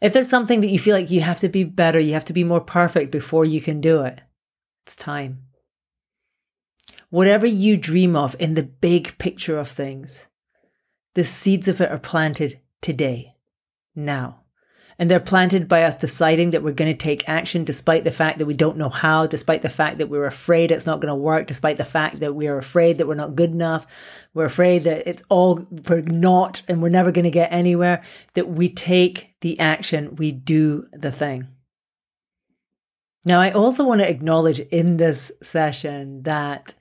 If 0.00 0.12
there's 0.12 0.28
something 0.28 0.60
that 0.60 0.70
you 0.70 0.78
feel 0.80 0.96
like 0.96 1.08
you 1.08 1.20
have 1.20 1.38
to 1.38 1.48
be 1.48 1.62
better, 1.62 2.00
you 2.00 2.14
have 2.14 2.24
to 2.24 2.32
be 2.32 2.42
more 2.42 2.60
perfect 2.60 3.12
before 3.12 3.44
you 3.44 3.60
can 3.60 3.80
do 3.80 4.02
it, 4.02 4.22
it's 4.84 4.96
time. 4.96 5.44
Whatever 7.10 7.46
you 7.46 7.76
dream 7.76 8.16
of 8.16 8.34
in 8.40 8.54
the 8.54 8.64
big 8.64 9.18
picture 9.18 9.56
of 9.56 9.68
things, 9.68 10.26
the 11.14 11.22
seeds 11.22 11.68
of 11.68 11.80
it 11.80 11.92
are 11.92 11.98
planted 12.00 12.58
today, 12.82 13.36
now. 13.94 14.45
And 14.98 15.10
they're 15.10 15.20
planted 15.20 15.68
by 15.68 15.82
us 15.82 15.94
deciding 15.94 16.52
that 16.52 16.62
we're 16.62 16.72
going 16.72 16.90
to 16.90 16.96
take 16.96 17.28
action 17.28 17.64
despite 17.64 18.04
the 18.04 18.10
fact 18.10 18.38
that 18.38 18.46
we 18.46 18.54
don't 18.54 18.78
know 18.78 18.88
how, 18.88 19.26
despite 19.26 19.62
the 19.62 19.68
fact 19.68 19.98
that 19.98 20.08
we're 20.08 20.24
afraid 20.24 20.70
it's 20.70 20.86
not 20.86 21.00
going 21.00 21.12
to 21.12 21.14
work, 21.14 21.46
despite 21.46 21.76
the 21.76 21.84
fact 21.84 22.20
that 22.20 22.34
we're 22.34 22.56
afraid 22.56 22.96
that 22.98 23.06
we're 23.06 23.14
not 23.14 23.36
good 23.36 23.50
enough. 23.50 23.86
We're 24.32 24.46
afraid 24.46 24.84
that 24.84 25.06
it's 25.06 25.22
all 25.28 25.66
for 25.82 26.00
naught 26.00 26.62
and 26.66 26.80
we're 26.80 26.88
never 26.88 27.12
going 27.12 27.24
to 27.24 27.30
get 27.30 27.52
anywhere. 27.52 28.02
That 28.34 28.48
we 28.48 28.70
take 28.70 29.34
the 29.42 29.60
action, 29.60 30.16
we 30.16 30.32
do 30.32 30.84
the 30.92 31.10
thing. 31.10 31.48
Now, 33.26 33.40
I 33.40 33.50
also 33.50 33.84
want 33.84 34.00
to 34.00 34.08
acknowledge 34.08 34.60
in 34.60 34.98
this 34.98 35.32
session 35.42 36.22
that 36.22 36.74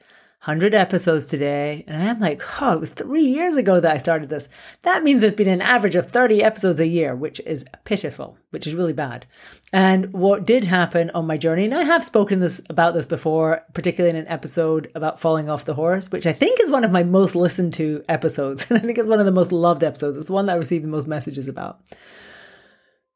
100 0.45 0.75
episodes 0.75 1.25
today. 1.25 1.83
And 1.87 2.07
I'm 2.07 2.19
like, 2.19 2.39
oh, 2.61 2.73
it 2.73 2.79
was 2.79 2.91
three 2.91 3.25
years 3.25 3.55
ago 3.55 3.79
that 3.79 3.91
I 3.91 3.97
started 3.97 4.29
this. 4.29 4.47
That 4.83 5.03
means 5.03 5.21
there's 5.21 5.33
been 5.33 5.47
an 5.47 5.59
average 5.59 5.95
of 5.95 6.05
30 6.05 6.43
episodes 6.43 6.79
a 6.79 6.85
year, 6.85 7.15
which 7.15 7.39
is 7.47 7.65
pitiful, 7.83 8.37
which 8.51 8.67
is 8.67 8.75
really 8.75 8.93
bad. 8.93 9.25
And 9.73 10.13
what 10.13 10.45
did 10.45 10.65
happen 10.65 11.09
on 11.15 11.25
my 11.25 11.35
journey, 11.35 11.65
and 11.65 11.73
I 11.73 11.81
have 11.81 12.03
spoken 12.03 12.41
this 12.41 12.61
about 12.69 12.93
this 12.93 13.07
before, 13.07 13.63
particularly 13.73 14.15
in 14.15 14.23
an 14.23 14.31
episode 14.31 14.91
about 14.93 15.19
falling 15.19 15.49
off 15.49 15.65
the 15.65 15.73
horse, 15.73 16.11
which 16.11 16.27
I 16.27 16.33
think 16.33 16.59
is 16.59 16.69
one 16.69 16.83
of 16.83 16.91
my 16.91 17.01
most 17.01 17.35
listened 17.35 17.73
to 17.75 18.03
episodes. 18.07 18.67
And 18.75 18.77
I 18.77 18.81
think 18.81 18.99
it's 18.99 19.07
one 19.07 19.19
of 19.19 19.25
the 19.25 19.31
most 19.31 19.51
loved 19.51 19.83
episodes. 19.83 20.15
It's 20.15 20.27
the 20.27 20.33
one 20.33 20.45
that 20.45 20.53
I 20.53 20.57
received 20.57 20.83
the 20.83 20.89
most 20.89 21.07
messages 21.07 21.47
about. 21.47 21.81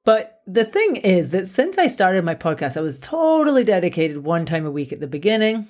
But 0.03 0.41
the 0.47 0.65
thing 0.65 0.95
is 0.95 1.29
that 1.29 1.45
since 1.45 1.77
I 1.77 1.85
started 1.85 2.25
my 2.25 2.33
podcast, 2.33 2.75
I 2.75 2.81
was 2.81 2.97
totally 2.97 3.63
dedicated 3.63 4.23
one 4.23 4.45
time 4.45 4.65
a 4.65 4.71
week 4.71 4.91
at 4.91 4.99
the 4.99 5.07
beginning 5.07 5.67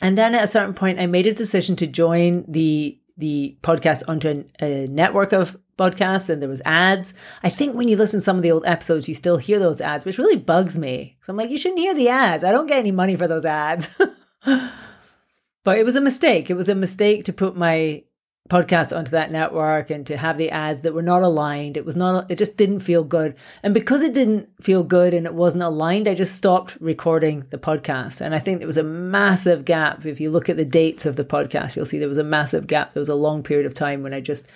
and 0.00 0.16
then 0.16 0.34
at 0.34 0.44
a 0.44 0.48
certain 0.48 0.74
point, 0.74 1.00
I 1.00 1.06
made 1.06 1.26
a 1.26 1.32
decision 1.32 1.76
to 1.76 1.86
join 1.86 2.44
the 2.48 2.98
the 3.18 3.56
podcast 3.62 4.02
onto 4.08 4.44
a, 4.60 4.64
a 4.64 4.86
network 4.88 5.32
of 5.32 5.56
podcasts, 5.78 6.30
and 6.30 6.40
there 6.40 6.48
was 6.48 6.62
ads. 6.64 7.14
I 7.42 7.50
think 7.50 7.76
when 7.76 7.88
you 7.88 7.96
listen 7.96 8.20
to 8.20 8.24
some 8.24 8.36
of 8.36 8.42
the 8.42 8.52
old 8.52 8.64
episodes, 8.64 9.08
you 9.08 9.14
still 9.14 9.36
hear 9.36 9.58
those 9.58 9.80
ads, 9.80 10.06
which 10.06 10.18
really 10.18 10.36
bugs 10.36 10.78
me. 10.78 11.18
So 11.22 11.32
I'm 11.32 11.36
like, 11.36 11.50
you 11.50 11.58
shouldn't 11.58 11.80
hear 11.80 11.94
the 11.94 12.08
ads. 12.08 12.44
I 12.44 12.50
don't 12.50 12.66
get 12.66 12.78
any 12.78 12.90
money 12.90 13.16
for 13.16 13.28
those 13.28 13.44
ads. 13.44 13.90
but 14.44 15.78
it 15.78 15.84
was 15.84 15.96
a 15.96 16.00
mistake. 16.00 16.50
It 16.50 16.56
was 16.56 16.68
a 16.68 16.74
mistake 16.74 17.24
to 17.24 17.32
put 17.32 17.56
my 17.56 18.04
podcast 18.52 18.94
onto 18.94 19.12
that 19.12 19.32
network 19.32 19.88
and 19.88 20.06
to 20.06 20.18
have 20.18 20.36
the 20.36 20.50
ads 20.50 20.82
that 20.82 20.92
were 20.92 21.02
not 21.02 21.22
aligned. 21.22 21.78
It 21.78 21.86
was 21.86 21.96
not, 21.96 22.30
it 22.30 22.36
just 22.36 22.58
didn't 22.58 22.80
feel 22.80 23.02
good. 23.02 23.34
And 23.62 23.72
because 23.72 24.02
it 24.02 24.12
didn't 24.12 24.50
feel 24.62 24.84
good 24.84 25.14
and 25.14 25.24
it 25.24 25.32
wasn't 25.32 25.62
aligned, 25.62 26.06
I 26.06 26.14
just 26.14 26.34
stopped 26.34 26.76
recording 26.78 27.46
the 27.48 27.56
podcast. 27.56 28.20
And 28.20 28.34
I 28.34 28.38
think 28.38 28.58
there 28.58 28.66
was 28.66 28.76
a 28.76 28.82
massive 28.82 29.64
gap. 29.64 30.04
If 30.04 30.20
you 30.20 30.30
look 30.30 30.50
at 30.50 30.58
the 30.58 30.66
dates 30.66 31.06
of 31.06 31.16
the 31.16 31.24
podcast, 31.24 31.76
you'll 31.76 31.86
see 31.86 31.98
there 31.98 32.08
was 32.08 32.18
a 32.18 32.24
massive 32.24 32.66
gap. 32.66 32.92
There 32.92 33.00
was 33.00 33.08
a 33.08 33.14
long 33.14 33.42
period 33.42 33.64
of 33.64 33.72
time 33.72 34.02
when 34.02 34.12
I 34.12 34.20
just, 34.20 34.50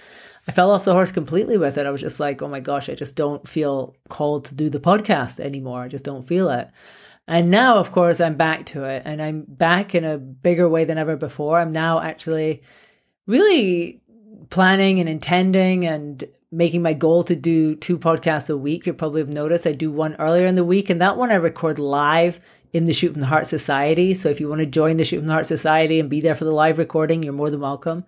I 0.47 0.53
fell 0.53 0.71
off 0.71 0.85
the 0.85 0.93
horse 0.93 1.11
completely 1.11 1.57
with 1.57 1.79
it. 1.79 1.87
I 1.87 1.91
was 1.91 2.03
just 2.03 2.21
like, 2.21 2.43
oh 2.43 2.49
my 2.49 2.61
gosh, 2.61 2.91
I 2.91 2.95
just 2.95 3.17
don't 3.17 3.49
feel 3.49 3.97
called 4.11 4.45
to 4.47 4.55
do 4.55 4.69
the 4.69 4.79
podcast 4.79 5.41
anymore. 5.41 5.81
I 5.81 5.89
just 5.89 6.05
don't 6.05 6.29
feel 6.29 6.51
it. 6.51 6.69
And 7.27 7.51
now, 7.51 7.79
of 7.79 7.93
course, 7.93 8.21
I'm 8.21 8.37
back 8.37 8.67
to 8.67 8.85
it 8.85 9.05
and 9.07 9.23
I'm 9.23 9.47
back 9.49 9.95
in 9.95 10.05
a 10.05 10.19
bigger 10.19 10.69
way 10.69 10.85
than 10.85 10.99
ever 10.99 11.17
before. 11.17 11.59
I'm 11.59 11.73
now 11.73 12.01
actually 12.01 12.63
really 13.27 14.01
planning 14.51 15.01
and 15.01 15.09
intending 15.09 15.85
and 15.87 16.25
making 16.53 16.83
my 16.83 16.93
goal 16.93 17.23
to 17.25 17.35
do 17.35 17.75
two 17.75 17.99
podcasts 17.99 18.49
a 18.49 18.57
week. 18.57 18.87
You 18.87 18.95
probably 18.95 19.21
have 19.21 19.33
noticed 19.33 19.67
I 19.67 19.73
do 19.73 19.91
one 19.91 20.15
earlier 20.17 20.47
in 20.47 20.55
the 20.55 20.65
week, 20.65 20.91
and 20.91 21.01
that 21.01 21.17
one 21.17 21.31
I 21.31 21.35
record 21.35 21.79
live 21.79 22.41
in 22.73 22.87
the 22.87 22.93
Shoot 22.93 23.13
from 23.13 23.21
the 23.21 23.27
Heart 23.27 23.47
Society. 23.47 24.13
So 24.15 24.29
if 24.29 24.41
you 24.41 24.49
want 24.49 24.61
to 24.61 24.67
join 24.67 24.97
the 24.97 25.05
Shoot 25.05 25.19
from 25.19 25.27
the 25.27 25.33
Heart 25.33 25.47
Society 25.47 25.99
and 25.99 26.11
be 26.11 26.21
there 26.21 26.35
for 26.35 26.45
the 26.45 26.53
live 26.53 26.79
recording, 26.79 27.23
you're 27.23 27.33
more 27.33 27.51
than 27.51 27.61
welcome. 27.61 28.05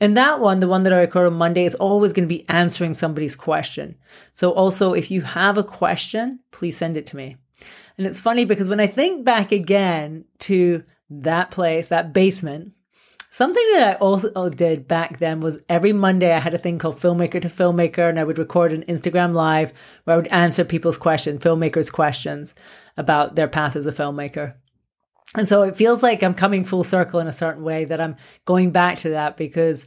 And 0.00 0.16
that 0.16 0.40
one, 0.40 0.60
the 0.60 0.68
one 0.68 0.84
that 0.84 0.92
I 0.92 1.00
record 1.00 1.26
on 1.26 1.34
Monday, 1.34 1.64
is 1.64 1.74
always 1.74 2.12
going 2.12 2.28
to 2.28 2.34
be 2.34 2.48
answering 2.48 2.94
somebody's 2.94 3.36
question. 3.36 3.96
So 4.32 4.52
also, 4.52 4.94
if 4.94 5.10
you 5.10 5.22
have 5.22 5.58
a 5.58 5.64
question, 5.64 6.40
please 6.50 6.76
send 6.76 6.96
it 6.96 7.06
to 7.08 7.16
me. 7.16 7.36
And 7.98 8.06
it's 8.06 8.20
funny 8.20 8.44
because 8.44 8.68
when 8.68 8.80
I 8.80 8.86
think 8.86 9.24
back 9.24 9.52
again 9.52 10.24
to 10.40 10.84
that 11.10 11.50
place, 11.50 11.88
that 11.88 12.12
basement, 12.12 12.72
Something 13.32 13.64
that 13.72 13.88
I 13.88 13.92
also 13.94 14.30
oh, 14.36 14.50
did 14.50 14.86
back 14.86 15.18
then 15.18 15.40
was 15.40 15.62
every 15.66 15.94
Monday 15.94 16.34
I 16.34 16.38
had 16.38 16.52
a 16.52 16.58
thing 16.58 16.78
called 16.78 16.96
Filmmaker 16.96 17.40
to 17.40 17.48
Filmmaker, 17.48 18.06
and 18.06 18.18
I 18.18 18.24
would 18.24 18.36
record 18.36 18.74
an 18.74 18.84
Instagram 18.86 19.32
live 19.32 19.72
where 20.04 20.12
I 20.12 20.16
would 20.18 20.26
answer 20.26 20.66
people's 20.66 20.98
questions, 20.98 21.42
filmmakers' 21.42 21.90
questions 21.90 22.54
about 22.98 23.34
their 23.34 23.48
path 23.48 23.74
as 23.74 23.86
a 23.86 23.90
filmmaker. 23.90 24.56
And 25.34 25.48
so 25.48 25.62
it 25.62 25.78
feels 25.78 26.02
like 26.02 26.22
I'm 26.22 26.34
coming 26.34 26.66
full 26.66 26.84
circle 26.84 27.20
in 27.20 27.26
a 27.26 27.32
certain 27.32 27.64
way 27.64 27.86
that 27.86 28.02
I'm 28.02 28.16
going 28.44 28.70
back 28.70 28.98
to 28.98 29.08
that 29.08 29.38
because 29.38 29.86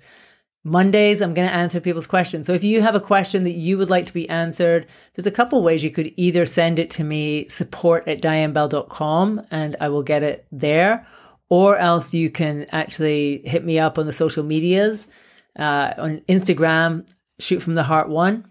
Mondays, 0.63 1.21
I'm 1.21 1.35
going 1.35 1.47
to 1.47 1.53
answer 1.53 1.79
people's 1.79 2.07
questions. 2.07 2.47
So 2.47 2.53
if 2.53 2.63
you 2.63 2.81
have 2.81 2.95
a 2.95 2.99
question 2.99 3.43
that 3.43 3.51
you 3.51 3.77
would 3.77 3.91
like 3.91 4.07
to 4.07 4.13
be 4.13 4.27
answered, 4.27 4.87
there's 5.13 5.27
a 5.27 5.31
couple 5.31 5.61
ways 5.61 5.83
you 5.83 5.91
could 5.91 6.11
either 6.15 6.47
send 6.47 6.79
it 6.79 6.89
to 6.91 7.03
me, 7.03 7.47
support 7.47 8.07
at 8.07 8.23
dianebell.com, 8.23 9.45
and 9.51 9.75
I 9.79 9.89
will 9.89 10.01
get 10.01 10.23
it 10.23 10.47
there 10.51 11.05
or 11.49 11.77
else 11.77 12.13
you 12.13 12.29
can 12.29 12.65
actually 12.71 13.41
hit 13.45 13.63
me 13.63 13.79
up 13.79 13.97
on 13.97 14.05
the 14.05 14.13
social 14.13 14.43
medias 14.43 15.07
uh, 15.57 15.93
on 15.97 16.17
Instagram, 16.27 17.07
shoot 17.39 17.61
from 17.61 17.75
the 17.75 17.83
heart 17.83 18.09
one, 18.09 18.45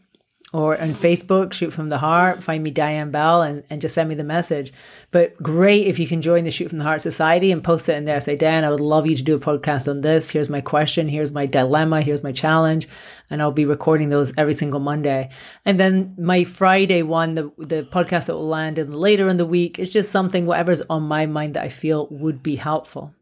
or 0.54 0.80
on 0.80 0.90
Facebook, 0.90 1.52
shoot 1.52 1.72
from 1.72 1.88
the 1.88 1.98
heart, 1.98 2.40
find 2.40 2.62
me 2.62 2.70
Diane 2.70 3.10
Bell 3.10 3.42
and, 3.42 3.64
and 3.70 3.80
just 3.80 3.92
send 3.92 4.08
me 4.08 4.14
the 4.14 4.22
message. 4.22 4.72
But 5.10 5.36
great 5.42 5.88
if 5.88 5.98
you 5.98 6.06
can 6.06 6.22
join 6.22 6.44
the 6.44 6.52
Shoot 6.52 6.68
from 6.68 6.78
the 6.78 6.84
Heart 6.84 7.00
Society 7.00 7.50
and 7.50 7.62
post 7.62 7.88
it 7.88 7.96
in 7.96 8.04
there. 8.04 8.20
Say, 8.20 8.36
Dan, 8.36 8.62
I 8.62 8.70
would 8.70 8.78
love 8.78 9.04
you 9.04 9.16
to 9.16 9.22
do 9.24 9.34
a 9.34 9.40
podcast 9.40 9.90
on 9.90 10.02
this. 10.02 10.30
Here's 10.30 10.48
my 10.48 10.60
question. 10.60 11.08
Here's 11.08 11.32
my 11.32 11.46
dilemma. 11.46 12.02
Here's 12.02 12.22
my 12.22 12.30
challenge. 12.30 12.86
And 13.30 13.42
I'll 13.42 13.50
be 13.50 13.64
recording 13.64 14.10
those 14.10 14.32
every 14.38 14.54
single 14.54 14.78
Monday. 14.78 15.30
And 15.64 15.80
then 15.80 16.14
my 16.16 16.44
Friday 16.44 17.02
one, 17.02 17.34
the, 17.34 17.50
the 17.58 17.82
podcast 17.82 18.26
that 18.26 18.36
will 18.36 18.46
land 18.46 18.78
in 18.78 18.92
later 18.92 19.28
in 19.28 19.38
the 19.38 19.46
week 19.46 19.80
is 19.80 19.90
just 19.90 20.12
something, 20.12 20.46
whatever's 20.46 20.82
on 20.82 21.02
my 21.02 21.26
mind 21.26 21.54
that 21.54 21.64
I 21.64 21.68
feel 21.68 22.06
would 22.12 22.44
be 22.44 22.54
helpful. 22.54 23.12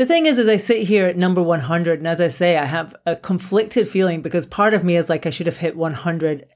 The 0.00 0.06
thing 0.06 0.24
is, 0.24 0.38
as 0.38 0.48
I 0.48 0.56
sit 0.56 0.84
here 0.84 1.04
at 1.04 1.18
number 1.18 1.42
100, 1.42 1.98
and 1.98 2.08
as 2.08 2.22
I 2.22 2.28
say, 2.28 2.56
I 2.56 2.64
have 2.64 2.96
a 3.04 3.16
conflicted 3.16 3.86
feeling 3.86 4.22
because 4.22 4.46
part 4.46 4.72
of 4.72 4.82
me 4.82 4.96
is 4.96 5.10
like, 5.10 5.26
I 5.26 5.28
should 5.28 5.44
have 5.44 5.58
hit 5.58 5.76
100 5.76 6.46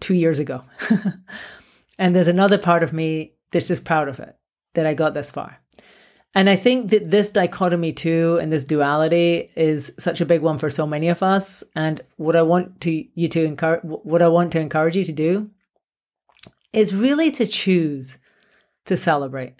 two 0.00 0.14
years 0.14 0.38
ago. 0.38 0.64
and 1.98 2.16
there's 2.16 2.28
another 2.28 2.56
part 2.56 2.82
of 2.82 2.94
me 2.94 3.34
that's 3.50 3.68
just 3.68 3.84
proud 3.84 4.08
of 4.08 4.20
it, 4.20 4.34
that 4.72 4.86
I 4.86 4.94
got 4.94 5.12
this 5.12 5.30
far. 5.30 5.60
And 6.34 6.48
I 6.48 6.56
think 6.56 6.92
that 6.92 7.10
this 7.10 7.28
dichotomy 7.28 7.92
too 7.92 8.38
and 8.40 8.50
this 8.50 8.64
duality 8.64 9.50
is 9.54 9.92
such 9.98 10.22
a 10.22 10.26
big 10.26 10.40
one 10.40 10.56
for 10.56 10.70
so 10.70 10.86
many 10.86 11.08
of 11.08 11.22
us. 11.22 11.62
And 11.76 12.00
what 12.16 12.36
I 12.36 12.40
want 12.40 12.80
to 12.80 13.06
you 13.14 13.28
to 13.28 13.44
encourage 13.44 13.82
what 13.82 14.22
I 14.22 14.28
want 14.28 14.50
to 14.52 14.60
encourage 14.60 14.96
you 14.96 15.04
to 15.04 15.12
do 15.12 15.50
is 16.72 16.94
really 16.94 17.30
to 17.32 17.46
choose 17.46 18.16
to 18.86 18.96
celebrate 18.96 19.56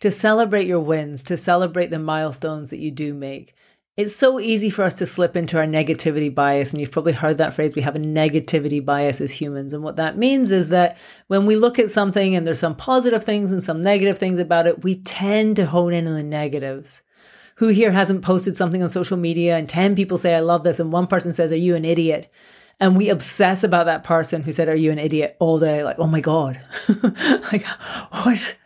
to 0.00 0.10
celebrate 0.10 0.66
your 0.66 0.80
wins, 0.80 1.22
to 1.24 1.36
celebrate 1.36 1.90
the 1.90 1.98
milestones 1.98 2.70
that 2.70 2.78
you 2.78 2.90
do 2.90 3.14
make. 3.14 3.54
It's 3.96 4.14
so 4.14 4.38
easy 4.38 4.68
for 4.68 4.82
us 4.82 4.94
to 4.96 5.06
slip 5.06 5.36
into 5.36 5.56
our 5.56 5.64
negativity 5.64 6.32
bias. 6.34 6.72
And 6.72 6.80
you've 6.80 6.90
probably 6.90 7.14
heard 7.14 7.38
that 7.38 7.54
phrase 7.54 7.74
we 7.74 7.80
have 7.80 7.96
a 7.96 8.00
negativity 8.00 8.84
bias 8.84 9.22
as 9.22 9.32
humans. 9.32 9.72
And 9.72 9.82
what 9.82 9.96
that 9.96 10.18
means 10.18 10.50
is 10.50 10.68
that 10.68 10.98
when 11.28 11.46
we 11.46 11.56
look 11.56 11.78
at 11.78 11.88
something 11.88 12.36
and 12.36 12.46
there's 12.46 12.58
some 12.58 12.76
positive 12.76 13.24
things 13.24 13.52
and 13.52 13.64
some 13.64 13.82
negative 13.82 14.18
things 14.18 14.38
about 14.38 14.66
it, 14.66 14.84
we 14.84 14.96
tend 14.96 15.56
to 15.56 15.66
hone 15.66 15.94
in 15.94 16.06
on 16.06 16.14
the 16.14 16.22
negatives. 16.22 17.02
Who 17.56 17.68
here 17.68 17.92
hasn't 17.92 18.20
posted 18.20 18.54
something 18.54 18.82
on 18.82 18.90
social 18.90 19.16
media 19.16 19.56
and 19.56 19.66
10 19.66 19.96
people 19.96 20.18
say, 20.18 20.34
I 20.34 20.40
love 20.40 20.62
this, 20.62 20.78
and 20.78 20.92
one 20.92 21.06
person 21.06 21.32
says, 21.32 21.50
Are 21.50 21.56
you 21.56 21.74
an 21.74 21.86
idiot? 21.86 22.30
And 22.78 22.98
we 22.98 23.08
obsess 23.08 23.64
about 23.64 23.86
that 23.86 24.04
person 24.04 24.42
who 24.42 24.52
said, 24.52 24.68
Are 24.68 24.76
you 24.76 24.92
an 24.92 24.98
idiot 24.98 25.36
all 25.38 25.58
day? 25.58 25.82
Like, 25.82 25.98
oh 25.98 26.06
my 26.06 26.20
God. 26.20 26.60
like, 27.50 27.64
what? 27.64 28.58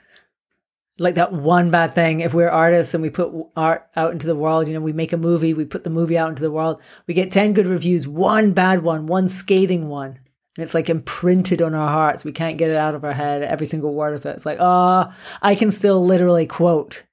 Like 1.01 1.15
that 1.15 1.33
one 1.33 1.71
bad 1.71 1.95
thing. 1.95 2.21
If 2.21 2.35
we're 2.35 2.51
artists 2.51 2.93
and 2.93 3.03
we 3.03 3.09
put 3.09 3.33
art 3.57 3.89
out 3.97 4.13
into 4.13 4.27
the 4.27 4.37
world 4.37 4.69
you 4.69 4.75
know 4.75 4.81
we 4.81 4.93
make 4.93 5.15
a 5.15 5.17
movie 5.17 5.55
we 5.55 5.65
put 5.65 5.83
the 5.83 5.91
movie 5.91 6.19
out 6.19 6.29
into 6.29 6.43
the 6.43 6.51
world 6.51 6.81
we 7.07 7.15
get 7.15 7.33
10 7.33 7.55
good 7.55 7.67
reviews 7.67 8.07
one 8.07 8.53
bad 8.53 8.83
one 8.83 9.07
one 9.07 9.29
scathing 9.29 9.89
one. 9.89 10.19
And 10.57 10.65
it's 10.65 10.75
like 10.75 10.91
imprinted 10.91 11.63
on 11.63 11.75
our 11.75 11.89
hearts. 11.89 12.25
We 12.25 12.33
can't 12.33 12.59
get 12.59 12.71
it 12.71 12.77
out 12.77 12.95
of 12.95 13.05
our 13.05 13.15
head 13.15 13.43
every 13.43 13.67
single 13.67 13.95
word 13.95 14.15
of 14.15 14.27
it. 14.27 14.37
It's 14.37 14.47
like 14.47 14.59
oh 14.61 15.07
i 15.41 15.55
can 15.55 15.71
still 15.71 16.05
literally 16.05 16.47
quote 16.47 17.05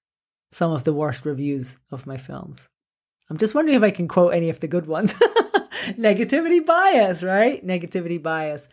some 0.52 0.72
of 0.72 0.84
the 0.84 0.94
worst 0.94 1.26
reviews 1.26 1.78
of 1.90 2.06
my 2.06 2.18
films. 2.18 2.68
I'm 3.30 3.38
just 3.38 3.56
wondering 3.56 3.78
if 3.78 3.84
i 3.84 3.92
can 3.92 4.10
quote 4.10 4.34
any 4.34 4.50
of 4.50 4.60
the 4.60 4.68
good 4.68 4.86
ones. 4.86 5.14
Negativity 5.98 6.66
bias 6.66 7.24
right? 7.24 7.66
Negativity 7.66 8.22
bias 8.22 8.68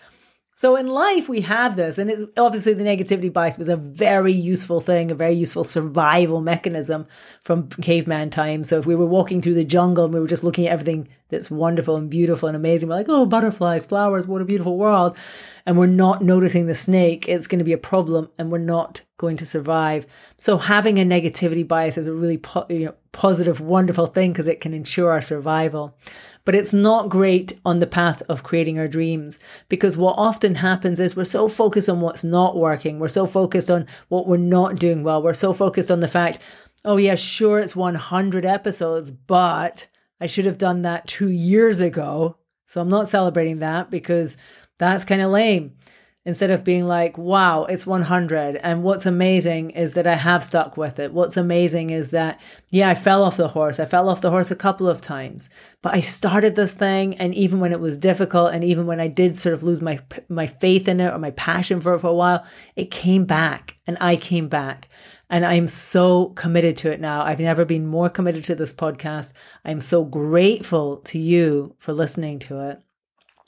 so 0.56 0.76
in 0.76 0.86
life, 0.86 1.28
we 1.28 1.40
have 1.40 1.74
this, 1.74 1.98
and 1.98 2.08
it's 2.08 2.24
obviously 2.36 2.74
the 2.74 2.84
negativity 2.84 3.32
bias 3.32 3.58
was 3.58 3.68
a 3.68 3.76
very 3.76 4.32
useful 4.32 4.78
thing, 4.78 5.10
a 5.10 5.14
very 5.14 5.32
useful 5.32 5.64
survival 5.64 6.40
mechanism 6.40 7.08
from 7.42 7.68
caveman 7.68 8.30
times. 8.30 8.68
So 8.68 8.78
if 8.78 8.86
we 8.86 8.94
were 8.94 9.04
walking 9.04 9.42
through 9.42 9.54
the 9.54 9.64
jungle 9.64 10.04
and 10.04 10.14
we 10.14 10.20
were 10.20 10.28
just 10.28 10.44
looking 10.44 10.68
at 10.68 10.72
everything 10.72 11.08
that's 11.28 11.50
wonderful 11.50 11.96
and 11.96 12.08
beautiful 12.08 12.48
and 12.48 12.54
amazing, 12.54 12.88
we're 12.88 12.94
like, 12.94 13.08
oh, 13.08 13.26
butterflies, 13.26 13.84
flowers, 13.84 14.28
what 14.28 14.42
a 14.42 14.44
beautiful 14.44 14.78
world. 14.78 15.16
And 15.66 15.76
we're 15.76 15.86
not 15.86 16.22
noticing 16.22 16.66
the 16.66 16.74
snake, 16.76 17.28
it's 17.28 17.48
going 17.48 17.58
to 17.58 17.64
be 17.64 17.72
a 17.72 17.78
problem 17.78 18.30
and 18.38 18.52
we're 18.52 18.58
not 18.58 19.00
going 19.16 19.36
to 19.38 19.46
survive. 19.46 20.06
So 20.36 20.58
having 20.58 21.00
a 21.00 21.04
negativity 21.04 21.66
bias 21.66 21.98
is 21.98 22.06
a 22.06 22.12
really 22.12 22.40
you 22.68 22.86
know, 22.86 22.94
positive, 23.14 23.60
wonderful 23.60 24.06
thing 24.06 24.32
because 24.32 24.46
it 24.46 24.60
can 24.60 24.74
ensure 24.74 25.10
our 25.10 25.22
survival. 25.22 25.96
But 26.44 26.54
it's 26.54 26.74
not 26.74 27.08
great 27.08 27.58
on 27.64 27.78
the 27.78 27.86
path 27.86 28.22
of 28.28 28.42
creating 28.42 28.78
our 28.78 28.88
dreams 28.88 29.38
because 29.70 29.96
what 29.96 30.18
often 30.18 30.56
happens 30.56 31.00
is 31.00 31.16
we're 31.16 31.24
so 31.24 31.48
focused 31.48 31.88
on 31.88 32.02
what's 32.02 32.22
not 32.22 32.56
working. 32.56 32.98
We're 32.98 33.08
so 33.08 33.24
focused 33.26 33.70
on 33.70 33.86
what 34.08 34.26
we're 34.26 34.36
not 34.36 34.76
doing 34.78 35.02
well. 35.02 35.22
We're 35.22 35.32
so 35.32 35.54
focused 35.54 35.90
on 35.90 36.00
the 36.00 36.08
fact, 36.08 36.40
oh, 36.84 36.98
yeah, 36.98 37.14
sure, 37.14 37.60
it's 37.60 37.74
100 37.74 38.44
episodes, 38.44 39.10
but 39.10 39.86
I 40.20 40.26
should 40.26 40.44
have 40.44 40.58
done 40.58 40.82
that 40.82 41.06
two 41.06 41.30
years 41.30 41.80
ago. 41.80 42.36
So 42.66 42.82
I'm 42.82 42.90
not 42.90 43.08
celebrating 43.08 43.60
that 43.60 43.90
because 43.90 44.36
that's 44.78 45.04
kind 45.04 45.22
of 45.22 45.30
lame 45.30 45.76
instead 46.26 46.50
of 46.50 46.64
being 46.64 46.86
like, 46.86 47.18
wow, 47.18 47.64
it's 47.64 47.86
100. 47.86 48.56
And 48.56 48.82
what's 48.82 49.04
amazing 49.04 49.70
is 49.70 49.92
that 49.92 50.06
I 50.06 50.14
have 50.14 50.42
stuck 50.42 50.76
with 50.76 50.98
it. 50.98 51.12
What's 51.12 51.36
amazing 51.36 51.90
is 51.90 52.08
that, 52.10 52.40
yeah, 52.70 52.88
I 52.88 52.94
fell 52.94 53.22
off 53.22 53.36
the 53.36 53.48
horse. 53.48 53.78
I 53.78 53.84
fell 53.84 54.08
off 54.08 54.22
the 54.22 54.30
horse 54.30 54.50
a 54.50 54.56
couple 54.56 54.88
of 54.88 55.02
times, 55.02 55.50
but 55.82 55.94
I 55.94 56.00
started 56.00 56.56
this 56.56 56.72
thing. 56.72 57.14
And 57.16 57.34
even 57.34 57.60
when 57.60 57.72
it 57.72 57.80
was 57.80 57.96
difficult, 57.96 58.54
and 58.54 58.64
even 58.64 58.86
when 58.86 59.00
I 59.00 59.08
did 59.08 59.36
sort 59.36 59.54
of 59.54 59.62
lose 59.62 59.82
my, 59.82 59.98
my 60.28 60.46
faith 60.46 60.88
in 60.88 61.00
it 61.00 61.12
or 61.12 61.18
my 61.18 61.32
passion 61.32 61.80
for 61.80 61.94
it 61.94 62.00
for 62.00 62.08
a 62.08 62.14
while, 62.14 62.44
it 62.74 62.90
came 62.90 63.26
back 63.26 63.76
and 63.86 63.98
I 64.00 64.16
came 64.16 64.48
back. 64.48 64.88
And 65.30 65.44
I'm 65.44 65.68
so 65.68 66.28
committed 66.28 66.76
to 66.78 66.92
it 66.92 67.00
now. 67.00 67.22
I've 67.22 67.40
never 67.40 67.64
been 67.64 67.86
more 67.86 68.08
committed 68.08 68.44
to 68.44 68.54
this 68.54 68.72
podcast. 68.72 69.32
I'm 69.64 69.80
so 69.80 70.04
grateful 70.04 70.98
to 70.98 71.18
you 71.18 71.74
for 71.78 71.92
listening 71.92 72.38
to 72.40 72.60
it. 72.70 72.83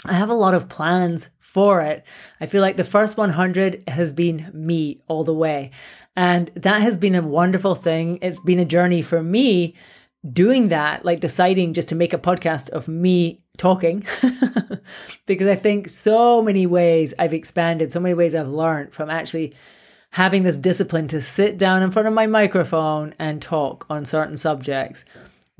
I 0.08 0.14
have 0.14 0.30
a 0.30 0.34
lot 0.34 0.54
of 0.54 0.68
plans 0.68 1.30
for 1.40 1.80
it. 1.82 2.04
I 2.40 2.46
feel 2.46 2.62
like 2.62 2.76
the 2.76 2.84
first 2.84 3.16
100 3.16 3.84
has 3.88 4.12
been 4.12 4.50
me 4.52 5.02
all 5.08 5.24
the 5.24 5.34
way. 5.34 5.70
And 6.14 6.50
that 6.54 6.80
has 6.82 6.96
been 6.96 7.14
a 7.14 7.22
wonderful 7.22 7.74
thing. 7.74 8.18
It's 8.22 8.40
been 8.40 8.58
a 8.58 8.64
journey 8.64 9.02
for 9.02 9.22
me 9.22 9.74
doing 10.32 10.68
that, 10.68 11.04
like 11.04 11.20
deciding 11.20 11.74
just 11.74 11.88
to 11.90 11.94
make 11.94 12.12
a 12.12 12.18
podcast 12.18 12.70
of 12.70 12.88
me 12.88 13.42
talking. 13.58 14.04
because 15.26 15.46
I 15.46 15.56
think 15.56 15.88
so 15.88 16.42
many 16.42 16.66
ways 16.66 17.14
I've 17.18 17.34
expanded, 17.34 17.92
so 17.92 18.00
many 18.00 18.14
ways 18.14 18.34
I've 18.34 18.48
learned 18.48 18.92
from 18.94 19.10
actually 19.10 19.54
having 20.10 20.42
this 20.42 20.56
discipline 20.56 21.08
to 21.08 21.20
sit 21.20 21.58
down 21.58 21.82
in 21.82 21.90
front 21.90 22.08
of 22.08 22.14
my 22.14 22.26
microphone 22.26 23.14
and 23.18 23.42
talk 23.42 23.86
on 23.90 24.04
certain 24.04 24.36
subjects 24.36 25.04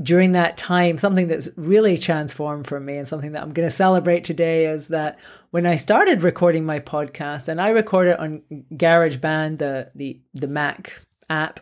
during 0.03 0.33
that 0.33 0.57
time, 0.57 0.99
something 0.99 1.27
that's 1.27 1.49
really 1.57 1.97
transformed 1.97 2.67
for 2.67 2.79
me 2.79 2.97
and 2.99 3.09
something 3.09 3.33
that 3.33 3.43
I'm 3.43 3.53
going 3.53 3.69
to 3.69 3.75
celebrate 3.75 4.25
today 4.25 4.67
is 4.67 4.89
that 4.89 5.19
when 5.51 5.65
I 5.65 5.77
started 5.77 6.23
recording 6.23 6.67
my 6.67 6.81
podcast, 6.81 7.49
and 7.49 7.61
I 7.61 7.71
record 7.71 8.09
it 8.09 8.19
on 8.19 8.43
GarageBand, 8.75 9.59
the 9.59 9.91
the 9.95 10.21
the 10.35 10.49
Mac 10.49 11.01
app, 11.31 11.61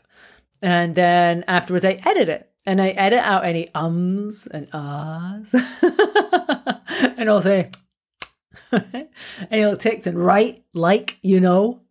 and 0.60 0.94
then 0.94 1.44
afterwards 1.46 1.84
I 1.84 2.00
edit 2.04 2.28
it. 2.28 2.50
And 2.66 2.80
I 2.80 2.88
edit 2.88 3.18
out 3.18 3.44
any 3.44 3.72
ums 3.74 4.46
and 4.46 4.68
ahs, 4.72 5.52
and 5.82 7.28
I'll 7.28 7.34
also 7.34 7.68
any 8.72 9.62
little 9.64 9.76
tics 9.76 10.06
and 10.06 10.18
right 10.18 10.64
like 10.72 11.18
you 11.20 11.40
know, 11.40 11.82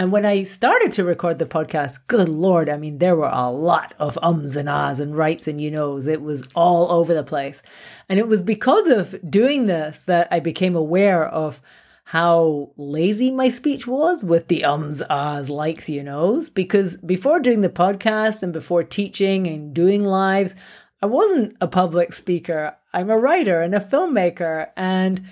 And 0.00 0.12
when 0.12 0.24
I 0.24 0.44
started 0.44 0.92
to 0.92 1.04
record 1.04 1.38
the 1.38 1.44
podcast, 1.44 2.06
good 2.06 2.30
Lord, 2.30 2.70
I 2.70 2.78
mean, 2.78 3.00
there 3.00 3.14
were 3.14 3.28
a 3.30 3.50
lot 3.50 3.92
of 3.98 4.18
ums 4.22 4.56
and 4.56 4.66
ahs 4.66 4.98
and 4.98 5.14
rights 5.14 5.46
and 5.46 5.60
you 5.60 5.70
knows. 5.70 6.06
It 6.06 6.22
was 6.22 6.48
all 6.54 6.90
over 6.90 7.12
the 7.12 7.22
place. 7.22 7.62
And 8.08 8.18
it 8.18 8.26
was 8.26 8.40
because 8.40 8.86
of 8.86 9.14
doing 9.30 9.66
this 9.66 9.98
that 9.98 10.26
I 10.30 10.40
became 10.40 10.74
aware 10.74 11.26
of 11.26 11.60
how 12.04 12.70
lazy 12.78 13.30
my 13.30 13.50
speech 13.50 13.86
was 13.86 14.24
with 14.24 14.48
the 14.48 14.64
ums, 14.64 15.02
ahs, 15.10 15.50
likes, 15.50 15.90
you 15.90 16.02
knows. 16.02 16.48
Because 16.48 16.96
before 16.96 17.38
doing 17.38 17.60
the 17.60 17.68
podcast 17.68 18.42
and 18.42 18.54
before 18.54 18.82
teaching 18.82 19.46
and 19.46 19.74
doing 19.74 20.02
lives, 20.02 20.54
I 21.02 21.06
wasn't 21.06 21.58
a 21.60 21.68
public 21.68 22.14
speaker. 22.14 22.74
I'm 22.94 23.10
a 23.10 23.18
writer 23.18 23.60
and 23.60 23.74
a 23.74 23.80
filmmaker, 23.80 24.68
and 24.78 25.28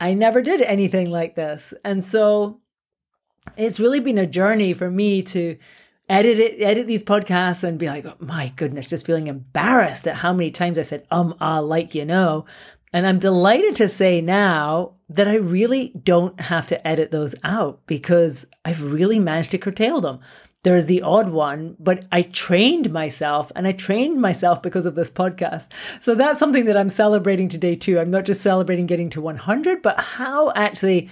I 0.00 0.14
never 0.14 0.40
did 0.40 0.62
anything 0.62 1.10
like 1.10 1.34
this. 1.34 1.74
And 1.82 2.04
so 2.04 2.60
it's 3.56 3.80
really 3.80 4.00
been 4.00 4.18
a 4.18 4.26
journey 4.26 4.72
for 4.72 4.90
me 4.90 5.22
to 5.22 5.56
edit 6.08 6.38
it, 6.38 6.60
edit 6.60 6.86
these 6.86 7.04
podcasts 7.04 7.64
and 7.64 7.78
be 7.78 7.86
like, 7.86 8.04
oh, 8.04 8.16
my 8.18 8.52
goodness, 8.56 8.88
just 8.88 9.06
feeling 9.06 9.26
embarrassed 9.26 10.06
at 10.06 10.16
how 10.16 10.32
many 10.32 10.50
times 10.50 10.78
I 10.78 10.82
said, 10.82 11.06
um, 11.10 11.34
ah, 11.40 11.60
like, 11.60 11.94
you 11.94 12.04
know. 12.04 12.44
And 12.92 13.06
I'm 13.06 13.18
delighted 13.18 13.74
to 13.76 13.88
say 13.88 14.20
now 14.20 14.92
that 15.08 15.26
I 15.26 15.34
really 15.34 15.92
don't 16.00 16.38
have 16.40 16.68
to 16.68 16.86
edit 16.86 17.10
those 17.10 17.34
out 17.42 17.80
because 17.86 18.46
I've 18.64 18.82
really 18.82 19.18
managed 19.18 19.50
to 19.52 19.58
curtail 19.58 20.00
them. 20.00 20.20
There's 20.62 20.86
the 20.86 21.02
odd 21.02 21.28
one, 21.28 21.76
but 21.78 22.06
I 22.10 22.22
trained 22.22 22.90
myself 22.90 23.52
and 23.54 23.66
I 23.66 23.72
trained 23.72 24.20
myself 24.20 24.62
because 24.62 24.86
of 24.86 24.94
this 24.94 25.10
podcast. 25.10 25.68
So 26.00 26.14
that's 26.14 26.38
something 26.38 26.64
that 26.66 26.76
I'm 26.76 26.88
celebrating 26.88 27.48
today 27.48 27.76
too. 27.76 27.98
I'm 27.98 28.10
not 28.10 28.24
just 28.24 28.40
celebrating 28.40 28.86
getting 28.86 29.10
to 29.10 29.20
100, 29.20 29.82
but 29.82 30.00
how 30.00 30.52
actually 30.52 31.10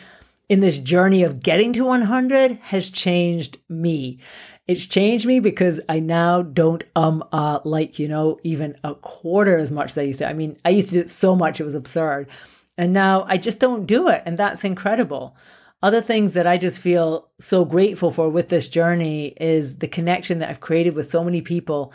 in 0.53 0.61
this 0.61 0.77
journey 0.77 1.23
of 1.23 1.43
getting 1.43 1.73
to 1.73 1.87
100 1.87 2.59
has 2.65 2.91
changed 2.91 3.57
me. 3.71 4.19
It's 4.67 4.85
changed 4.85 5.25
me 5.25 5.41
because 5.41 5.81
I 5.89 5.99
now 5.99 6.43
don't 6.43 6.85
um 6.95 7.25
uh 7.33 7.61
like 7.65 7.99
you 7.99 8.07
know 8.07 8.39
even 8.43 8.77
a 8.85 8.95
quarter 8.95 9.57
as 9.57 9.73
much 9.73 9.93
as 9.93 9.99
I 9.99 10.03
used 10.03 10.19
to. 10.19 10.29
I 10.29 10.35
mean, 10.35 10.59
I 10.63 10.69
used 10.69 10.89
to 10.89 10.95
do 10.95 11.01
it 11.01 11.09
so 11.09 11.35
much 11.35 11.59
it 11.59 11.65
was 11.65 11.75
absurd. 11.75 12.29
And 12.77 12.93
now 12.93 13.25
I 13.27 13.39
just 13.39 13.61
don't 13.61 13.87
do 13.87 14.09
it 14.09 14.25
and 14.27 14.37
that's 14.37 14.63
incredible. 14.63 15.35
Other 15.83 16.03
things 16.03 16.35
that 16.35 16.47
I 16.47 16.59
just 16.59 16.81
feel 16.81 17.31
so 17.41 17.65
grateful 17.65 18.11
for 18.11 18.29
with 18.29 18.51
this 18.51 18.69
journey 18.69 19.29
is 19.41 19.79
the 19.79 19.89
connection 19.89 20.41
that 20.41 20.51
I've 20.51 20.61
created 20.61 20.95
with 20.95 21.11
so 21.11 21.25
many 21.25 21.41
people. 21.41 21.95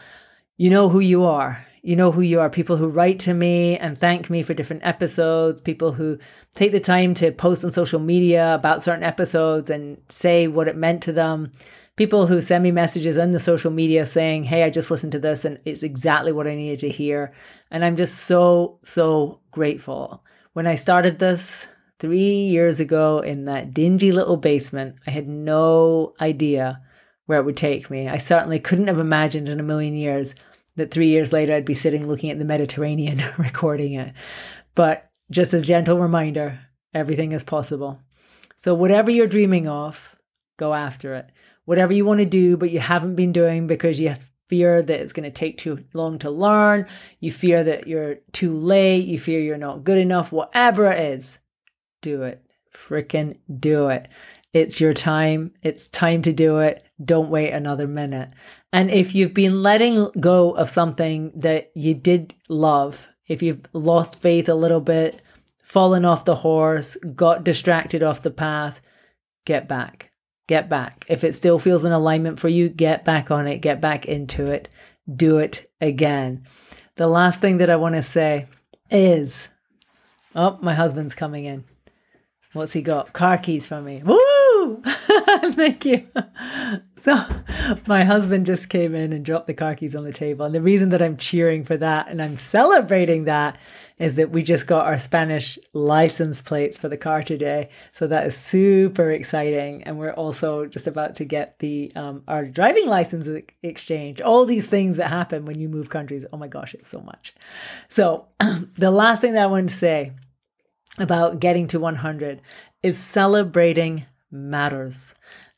You 0.58 0.72
know 0.72 0.90
who 0.90 1.00
you 1.00 1.26
are. 1.26 1.67
You 1.82 1.96
know 1.96 2.12
who 2.12 2.22
you 2.22 2.40
are. 2.40 2.50
People 2.50 2.78
who 2.78 2.90
write 2.90 3.20
to 3.20 3.34
me 3.34 3.78
and 3.78 3.98
thank 4.00 4.30
me 4.30 4.44
for 4.44 4.54
different 4.54 4.86
episodes, 4.86 5.62
people 5.62 5.94
who 5.94 6.20
take 6.56 6.72
the 6.72 6.80
time 6.80 7.14
to 7.16 7.32
post 7.32 7.64
on 7.64 7.72
social 7.72 8.00
media 8.00 8.54
about 8.54 8.82
certain 8.82 9.04
episodes 9.04 9.70
and 9.70 9.98
say 10.10 10.48
what 10.48 10.68
it 10.68 10.76
meant 10.76 11.04
to 11.04 11.12
them 11.12 11.52
people 11.98 12.28
who 12.28 12.40
send 12.40 12.64
me 12.64 12.72
messages 12.72 13.18
on 13.18 13.32
the 13.32 13.40
social 13.40 13.72
media 13.72 14.06
saying, 14.06 14.46
Hey, 14.46 14.64
I 14.64 14.70
just 14.70 14.90
listened 14.90 15.12
to 15.12 15.20
this 15.20 15.44
and 15.44 15.60
it's 15.66 15.84
exactly 15.84 16.32
what 16.32 16.48
I 16.48 16.56
needed 16.56 16.80
to 16.80 16.90
hear. 16.90 17.34
And 17.70 17.84
I'm 17.84 17.98
just 17.98 18.20
so, 18.20 18.80
so 18.84 19.42
grateful. 19.52 20.24
When 20.54 20.68
I 20.68 20.76
started 20.76 21.20
this 21.20 21.68
three 22.00 22.46
years 22.46 22.80
ago 22.80 23.20
in 23.20 23.46
that 23.46 23.74
dingy 23.74 24.12
little 24.12 24.38
basement, 24.38 24.96
I 25.06 25.12
had 25.12 25.28
no 25.28 26.14
idea 26.22 26.82
where 27.26 27.40
it 27.40 27.46
would 27.46 27.58
take 27.58 27.90
me. 27.90 28.08
I 28.08 28.18
certainly 28.18 28.60
couldn't 28.60 28.88
have 28.88 29.00
imagined 29.00 29.50
in 29.50 29.60
a 29.60 29.64
million 29.64 29.96
years 29.96 30.36
that 30.78 30.92
three 30.92 31.10
years 31.10 31.32
later 31.34 31.54
I'd 31.54 31.66
be 31.66 31.74
sitting 31.74 32.08
looking 32.08 32.32
at 32.32 32.40
the 32.40 32.46
Mediterranean 32.46 33.22
recording 33.38 33.94
it. 33.94 34.14
But 34.74 35.12
just 35.30 35.54
as 35.54 35.68
gentle 35.68 36.00
reminder, 36.00 36.60
everything 36.94 37.34
is 37.34 37.44
possible. 37.44 38.00
So 38.56 38.74
whatever 38.74 39.12
you're 39.12 39.28
dreaming 39.28 39.68
of, 39.68 40.16
go 40.58 40.74
after 40.74 41.14
it 41.14 41.30
whatever 41.68 41.92
you 41.92 42.06
want 42.06 42.20
to 42.22 42.26
do, 42.26 42.56
but 42.56 42.72
you 42.72 42.80
haven't 42.80 43.16
been 43.16 43.34
doing 43.34 43.68
because 43.68 44.00
you 44.00 44.16
fear 44.48 44.82
that 44.82 45.02
it's 45.02 45.12
going 45.12 45.26
to 45.26 45.30
take 45.30 45.58
too 45.58 45.84
long 45.94 46.18
to 46.18 46.32
learn, 46.32 46.88
you 47.20 47.30
fear 47.30 47.62
that 47.62 47.88
you're 47.88 48.16
too 48.32 48.54
late, 48.54 49.06
you 49.06 49.20
fear 49.20 49.42
you're 49.42 49.58
not 49.58 49.84
good 49.84 49.98
enough, 49.98 50.32
whatever 50.32 50.90
it 50.90 50.98
is, 50.98 51.40
do 52.02 52.24
it. 52.24 52.42
Freaking 52.74 53.38
do 53.60 53.90
it. 53.90 54.08
It's 54.54 54.80
your 54.80 54.94
time. 54.94 55.52
It's 55.62 55.90
time 55.90 56.22
to 56.22 56.32
do 56.32 56.60
it. 56.60 56.86
Don't 57.04 57.30
wait 57.30 57.52
another 57.52 57.86
minute. 57.86 58.30
And 58.74 58.90
if 58.90 59.16
you've 59.16 59.34
been 59.34 59.64
letting 59.64 60.10
go 60.20 60.52
of 60.52 60.70
something 60.70 61.32
that 61.36 61.72
you 61.74 61.94
did 61.94 62.36
love, 62.50 63.08
if 63.28 63.42
you've 63.42 63.62
lost 63.74 64.18
faith 64.18 64.50
a 64.50 64.56
little 64.56 64.82
bit, 64.82 65.22
fallen 65.64 66.06
off 66.06 66.26
the 66.26 66.36
horse, 66.36 66.96
got 67.16 67.44
distracted 67.44 68.04
off 68.04 68.22
the 68.22 68.32
path, 68.32 68.82
get 69.46 69.68
back 69.68 70.12
get 70.48 70.70
back. 70.70 71.06
If 71.08 71.24
it 71.24 71.36
still 71.36 71.60
feels 71.60 71.86
in 71.86 71.92
alignment 71.92 72.40
for 72.40 72.50
you, 72.50 72.70
get 72.70 73.06
back 73.06 73.30
on 73.30 73.48
it, 73.48 73.60
get 73.60 73.80
back 73.80 74.06
into 74.06 74.46
it, 74.46 74.70
do 75.14 75.38
it 75.38 75.70
again. 75.80 76.46
The 76.96 77.08
last 77.08 77.40
thing 77.40 77.58
that 77.58 77.70
I 77.70 77.76
want 77.76 77.96
to 77.96 78.02
say 78.02 78.48
is 78.90 79.50
oh, 80.34 80.58
my 80.62 80.74
husband's 80.74 81.14
coming 81.14 81.46
in. 81.46 81.66
What's 82.54 82.74
he 82.74 82.82
got? 82.82 83.14
Car 83.14 83.38
keys 83.38 83.68
for 83.68 83.82
me. 83.82 84.02
Woo! 84.04 84.37
Thank 85.54 85.86
you. 85.86 86.08
So, 86.96 87.24
my 87.86 88.04
husband 88.04 88.46
just 88.46 88.70
came 88.70 88.96
in 88.96 89.14
and 89.14 89.24
dropped 89.24 89.48
the 89.48 89.54
car 89.54 89.76
keys 89.76 89.96
on 89.96 90.04
the 90.04 90.12
table. 90.12 90.46
And 90.46 90.56
the 90.56 90.62
reason 90.62 90.90
that 90.90 91.02
I'm 91.02 91.18
cheering 91.18 91.64
for 91.64 91.78
that 91.78 92.08
and 92.08 92.22
I'm 92.22 92.38
celebrating 92.38 93.26
that 93.26 93.58
is 94.00 94.16
that 94.16 94.32
we 94.32 94.44
just 94.44 94.68
got 94.68 94.86
our 94.86 95.00
Spanish 95.00 95.58
license 95.74 96.42
plates 96.42 96.78
for 96.78 96.90
the 96.90 96.98
car 96.98 97.24
today. 97.24 97.70
So 97.92 98.08
that 98.08 98.26
is 98.26 98.38
super 98.38 99.12
exciting. 99.12 99.84
And 99.84 99.98
we're 99.98 100.14
also 100.14 100.66
just 100.66 100.88
about 100.88 101.16
to 101.16 101.26
get 101.26 101.60
the 101.60 101.92
um, 101.96 102.24
our 102.28 102.46
driving 102.46 102.88
license 102.88 103.28
exchange. 103.64 104.22
All 104.22 104.46
these 104.46 104.68
things 104.68 104.98
that 104.98 105.10
happen 105.10 105.46
when 105.46 105.60
you 105.60 105.70
move 105.70 105.90
countries. 105.90 106.26
Oh 106.32 106.38
my 106.38 106.48
gosh, 106.48 106.74
it's 106.74 106.90
so 106.90 107.02
much. 107.02 107.34
So 107.90 108.28
the 108.76 108.92
last 108.92 109.22
thing 109.22 109.34
that 109.34 109.44
I 109.44 109.48
want 109.48 109.70
to 109.70 109.76
say 109.76 110.14
about 111.00 111.40
getting 111.40 111.68
to 111.68 111.80
100 111.80 112.42
is 112.82 112.98
celebrating 112.98 114.06
matters. 114.32 115.16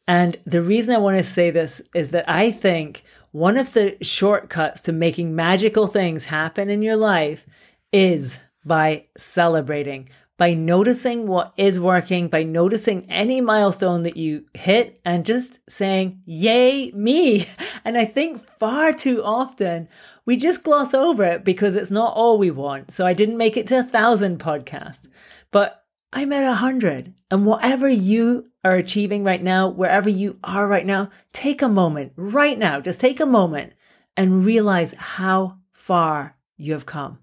And 0.07 0.37
the 0.45 0.61
reason 0.61 0.95
I 0.95 0.99
want 0.99 1.17
to 1.17 1.23
say 1.23 1.51
this 1.51 1.81
is 1.93 2.09
that 2.11 2.27
I 2.27 2.51
think 2.51 3.03
one 3.31 3.57
of 3.57 3.73
the 3.73 3.95
shortcuts 4.01 4.81
to 4.81 4.91
making 4.91 5.35
magical 5.35 5.87
things 5.87 6.25
happen 6.25 6.69
in 6.69 6.81
your 6.81 6.95
life 6.95 7.45
is 7.91 8.39
by 8.65 9.05
celebrating, 9.17 10.09
by 10.37 10.53
noticing 10.53 11.27
what 11.27 11.53
is 11.57 11.79
working, 11.79 12.27
by 12.27 12.43
noticing 12.43 13.09
any 13.09 13.39
milestone 13.39 14.03
that 14.03 14.17
you 14.17 14.45
hit 14.53 14.99
and 15.05 15.25
just 15.25 15.59
saying, 15.69 16.21
Yay, 16.25 16.91
me. 16.91 17.45
And 17.85 17.97
I 17.97 18.05
think 18.05 18.45
far 18.59 18.91
too 18.91 19.23
often 19.23 19.87
we 20.25 20.37
just 20.37 20.63
gloss 20.63 20.93
over 20.93 21.23
it 21.23 21.43
because 21.43 21.75
it's 21.75 21.89
not 21.89 22.13
all 22.13 22.37
we 22.37 22.51
want. 22.51 22.91
So 22.91 23.05
I 23.05 23.13
didn't 23.13 23.37
make 23.37 23.57
it 23.57 23.65
to 23.67 23.79
a 23.79 23.83
thousand 23.83 24.37
podcasts, 24.39 25.07
but 25.49 25.85
I'm 26.11 26.33
at 26.33 26.43
a 26.43 26.55
hundred. 26.55 27.13
And 27.29 27.45
whatever 27.45 27.87
you 27.87 28.49
are 28.63 28.73
achieving 28.73 29.23
right 29.23 29.41
now, 29.41 29.67
wherever 29.67 30.09
you 30.09 30.39
are 30.43 30.67
right 30.67 30.85
now, 30.85 31.09
take 31.33 31.61
a 31.61 31.69
moment 31.69 32.13
right 32.15 32.57
now, 32.57 32.79
just 32.81 32.99
take 32.99 33.19
a 33.19 33.25
moment 33.25 33.73
and 34.17 34.45
realize 34.45 34.93
how 34.93 35.59
far 35.71 36.37
you 36.57 36.73
have 36.73 36.85
come 36.85 37.19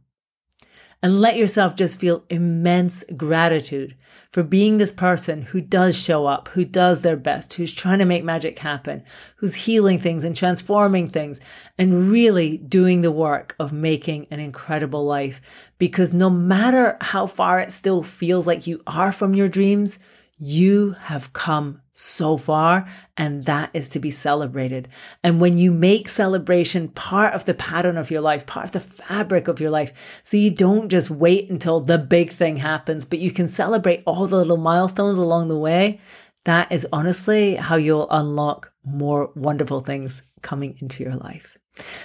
and 1.06 1.20
let 1.20 1.36
yourself 1.36 1.76
just 1.76 2.00
feel 2.00 2.24
immense 2.30 3.04
gratitude 3.16 3.94
for 4.32 4.42
being 4.42 4.76
this 4.76 4.92
person 4.92 5.40
who 5.40 5.60
does 5.60 5.96
show 5.96 6.26
up, 6.26 6.48
who 6.48 6.64
does 6.64 7.02
their 7.02 7.16
best, 7.16 7.54
who's 7.54 7.72
trying 7.72 8.00
to 8.00 8.04
make 8.04 8.24
magic 8.24 8.58
happen, 8.58 9.04
who's 9.36 9.54
healing 9.54 10.00
things 10.00 10.24
and 10.24 10.34
transforming 10.34 11.08
things 11.08 11.40
and 11.78 12.10
really 12.10 12.56
doing 12.56 13.02
the 13.02 13.12
work 13.12 13.54
of 13.60 13.72
making 13.72 14.26
an 14.32 14.40
incredible 14.40 15.04
life. 15.04 15.40
Because 15.78 16.12
no 16.12 16.28
matter 16.28 16.96
how 17.00 17.28
far 17.28 17.60
it 17.60 17.70
still 17.70 18.02
feels 18.02 18.48
like 18.48 18.66
you 18.66 18.82
are 18.84 19.12
from 19.12 19.32
your 19.32 19.48
dreams, 19.48 20.00
you 20.38 20.92
have 20.92 21.32
come 21.32 21.80
so 21.92 22.36
far, 22.36 22.86
and 23.16 23.46
that 23.46 23.70
is 23.72 23.88
to 23.88 23.98
be 23.98 24.10
celebrated. 24.10 24.88
And 25.22 25.40
when 25.40 25.56
you 25.56 25.72
make 25.72 26.10
celebration 26.10 26.88
part 26.88 27.32
of 27.32 27.46
the 27.46 27.54
pattern 27.54 27.96
of 27.96 28.10
your 28.10 28.20
life, 28.20 28.44
part 28.44 28.66
of 28.66 28.72
the 28.72 28.80
fabric 28.80 29.48
of 29.48 29.60
your 29.60 29.70
life, 29.70 29.92
so 30.22 30.36
you 30.36 30.50
don't 30.50 30.90
just 30.90 31.08
wait 31.08 31.48
until 31.48 31.80
the 31.80 31.96
big 31.96 32.30
thing 32.30 32.58
happens, 32.58 33.06
but 33.06 33.18
you 33.18 33.30
can 33.30 33.48
celebrate 33.48 34.02
all 34.06 34.26
the 34.26 34.36
little 34.36 34.58
milestones 34.58 35.16
along 35.16 35.48
the 35.48 35.56
way, 35.56 36.00
that 36.44 36.70
is 36.70 36.86
honestly 36.92 37.56
how 37.56 37.76
you'll 37.76 38.08
unlock 38.10 38.72
more 38.84 39.32
wonderful 39.34 39.80
things 39.80 40.22
coming 40.42 40.76
into 40.80 41.02
your 41.02 41.16
life. 41.16 41.56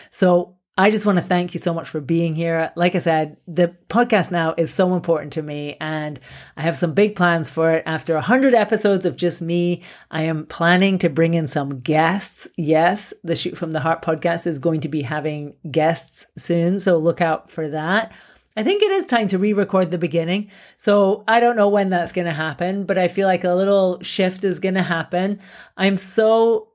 So 0.09 0.55
I 0.77 0.89
just 0.89 1.05
want 1.05 1.17
to 1.17 1.23
thank 1.23 1.53
you 1.53 1.59
so 1.59 1.73
much 1.73 1.89
for 1.89 1.99
being 1.99 2.33
here. 2.33 2.71
Like 2.77 2.95
I 2.95 2.99
said, 2.99 3.35
the 3.45 3.75
podcast 3.89 4.31
now 4.31 4.53
is 4.57 4.73
so 4.73 4.95
important 4.95 5.33
to 5.33 5.41
me, 5.41 5.75
and 5.81 6.17
I 6.55 6.61
have 6.61 6.77
some 6.77 6.93
big 6.93 7.15
plans 7.15 7.49
for 7.49 7.71
it. 7.71 7.83
After 7.85 8.13
100 8.13 8.53
episodes 8.53 9.05
of 9.05 9.17
just 9.17 9.41
me, 9.41 9.83
I 10.09 10.21
am 10.23 10.45
planning 10.45 10.97
to 10.99 11.09
bring 11.09 11.33
in 11.33 11.47
some 11.47 11.79
guests. 11.79 12.47
Yes, 12.57 13.13
the 13.21 13.35
Shoot 13.35 13.57
from 13.57 13.73
the 13.73 13.81
Heart 13.81 14.01
podcast 14.01 14.47
is 14.47 14.59
going 14.59 14.79
to 14.81 14.87
be 14.87 15.01
having 15.01 15.55
guests 15.69 16.25
soon, 16.37 16.79
so 16.79 16.97
look 16.97 17.19
out 17.19 17.51
for 17.51 17.67
that. 17.67 18.13
I 18.55 18.63
think 18.63 18.81
it 18.81 18.91
is 18.91 19.05
time 19.05 19.27
to 19.29 19.37
re 19.37 19.51
record 19.51 19.89
the 19.89 19.97
beginning. 19.97 20.51
So 20.77 21.25
I 21.27 21.41
don't 21.41 21.57
know 21.57 21.69
when 21.69 21.89
that's 21.89 22.11
going 22.13 22.27
to 22.27 22.33
happen, 22.33 22.85
but 22.85 22.97
I 22.97 23.09
feel 23.09 23.27
like 23.27 23.43
a 23.43 23.53
little 23.53 24.01
shift 24.01 24.45
is 24.45 24.59
going 24.59 24.75
to 24.75 24.83
happen. 24.83 25.41
I'm 25.75 25.97
so 25.97 26.69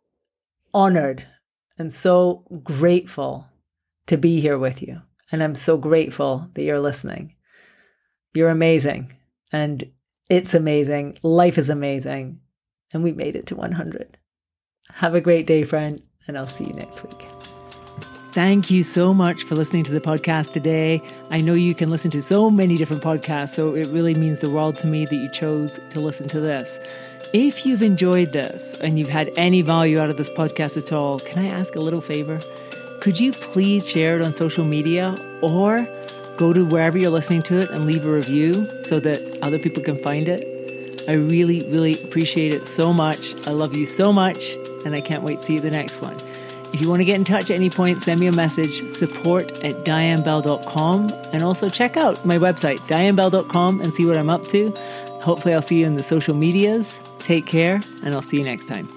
honored 0.75 1.27
and 1.79 1.91
so 1.91 2.45
grateful 2.63 3.47
to 4.07 4.17
be 4.17 4.41
here 4.41 4.59
with 4.59 4.83
you. 4.83 5.03
And 5.33 5.43
I'm 5.43 5.55
so 5.55 5.77
grateful 5.77 6.49
that 6.55 6.63
you're 6.63 6.81
listening. 6.81 7.35
You're 8.35 8.51
amazing. 8.51 9.13
And 9.53 9.83
it's 10.29 10.55
amazing. 10.55 11.19
Life 11.23 11.59
is 11.59 11.69
amazing. 11.69 12.41
And 12.93 13.03
we 13.03 13.13
made 13.13 13.37
it 13.37 13.47
to 13.47 13.57
100. 13.57 14.19
Have 14.95 15.15
a 15.15 15.21
great 15.21 15.47
day, 15.47 15.65
friend. 15.65 16.03
And 16.29 16.39
I'll 16.39 16.47
see 16.47 16.65
you 16.65 16.73
next 16.73 17.03
week. 17.03 17.27
Thank 18.33 18.71
you 18.71 18.83
so 18.83 19.15
much 19.15 19.45
for 19.45 19.55
listening 19.55 19.85
to 19.85 19.93
the 19.93 20.01
podcast 20.01 20.53
today. 20.53 21.01
I 21.31 21.41
know 21.41 21.55
you 21.55 21.75
can 21.75 21.89
listen 21.89 22.11
to 22.11 22.21
so 22.21 22.51
many 22.51 22.77
different 22.77 23.03
podcasts, 23.03 23.55
so 23.55 23.75
it 23.75 23.87
really 23.87 24.15
means 24.15 24.41
the 24.41 24.51
world 24.51 24.77
to 24.79 24.87
me 24.87 25.07
that 25.07 25.17
you 25.17 25.31
chose 25.31 25.81
to 25.89 26.01
listen 26.01 26.29
to 26.29 26.41
this. 26.41 26.79
If 27.33 27.65
you've 27.65 27.83
enjoyed 27.83 28.33
this 28.33 28.75
and 28.75 28.99
you've 28.99 29.09
had 29.09 29.33
any 29.39 29.63
value 29.63 29.99
out 29.99 30.11
of 30.11 30.19
this 30.19 30.29
podcast 30.29 30.77
at 30.77 30.93
all, 30.93 31.19
can 31.19 31.39
I 31.45 31.49
ask 31.49 31.77
a 31.77 31.81
little 31.81 32.03
favor? 32.03 32.39
Could 33.07 33.21
you 33.21 33.31
please 33.31 33.89
share 33.89 34.17
it 34.17 34.23
on 34.23 34.35
social 34.35 34.65
media 34.65 35.15
or 35.41 35.87
go 36.37 36.53
to 36.53 36.65
wherever 36.65 36.99
you're 36.99 37.09
listening 37.09 37.41
to 37.45 37.59
it 37.59 37.71
and 37.71 37.87
leave 37.87 38.05
a 38.05 38.11
review 38.11 38.69
so 38.83 38.99
that 38.99 39.39
other 39.43 39.61
people 39.61 39.81
can 39.81 39.97
find 39.97 40.29
it? 40.29 41.05
I 41.09 41.13
really, 41.13 41.63
really 41.69 41.95
appreciate 42.03 42.53
it 42.53 42.67
so 42.67 42.93
much. 42.93 43.33
I 43.47 43.53
love 43.53 43.77
you 43.77 43.87
so 43.87 44.13
much, 44.13 44.55
and 44.85 44.93
I 44.93 45.01
can't 45.01 45.23
wait 45.23 45.39
to 45.39 45.47
see 45.47 45.55
you 45.55 45.61
the 45.61 45.71
next 45.71 46.03
one. 46.03 46.17
If 46.73 46.81
you 46.81 46.89
want 46.89 46.99
to 46.99 47.05
get 47.05 47.15
in 47.15 47.23
touch 47.23 47.49
at 47.49 47.55
any 47.55 47.71
point, 47.71 48.03
send 48.03 48.19
me 48.19 48.27
a 48.27 48.33
message, 48.33 48.89
support 48.89 49.53
at 49.63 49.85
dianebell.com. 49.85 51.13
And 51.33 51.45
also 51.45 51.69
check 51.69 51.97
out 51.97 52.27
my 52.27 52.39
website, 52.39 52.79
dianebell.com, 52.89 53.83
and 53.83 53.95
see 53.95 54.05
what 54.05 54.17
I'm 54.17 54.31
up 54.31 54.49
to. 54.49 54.73
Hopefully, 55.23 55.55
I'll 55.55 55.63
see 55.63 55.79
you 55.79 55.87
in 55.87 55.95
the 55.95 56.03
social 56.03 56.35
medias. 56.35 56.99
Take 57.21 57.47
care, 57.47 57.81
and 58.03 58.17
I'll 58.17 58.21
see 58.21 58.39
you 58.39 58.43
next 58.43 58.67
time. 58.67 58.96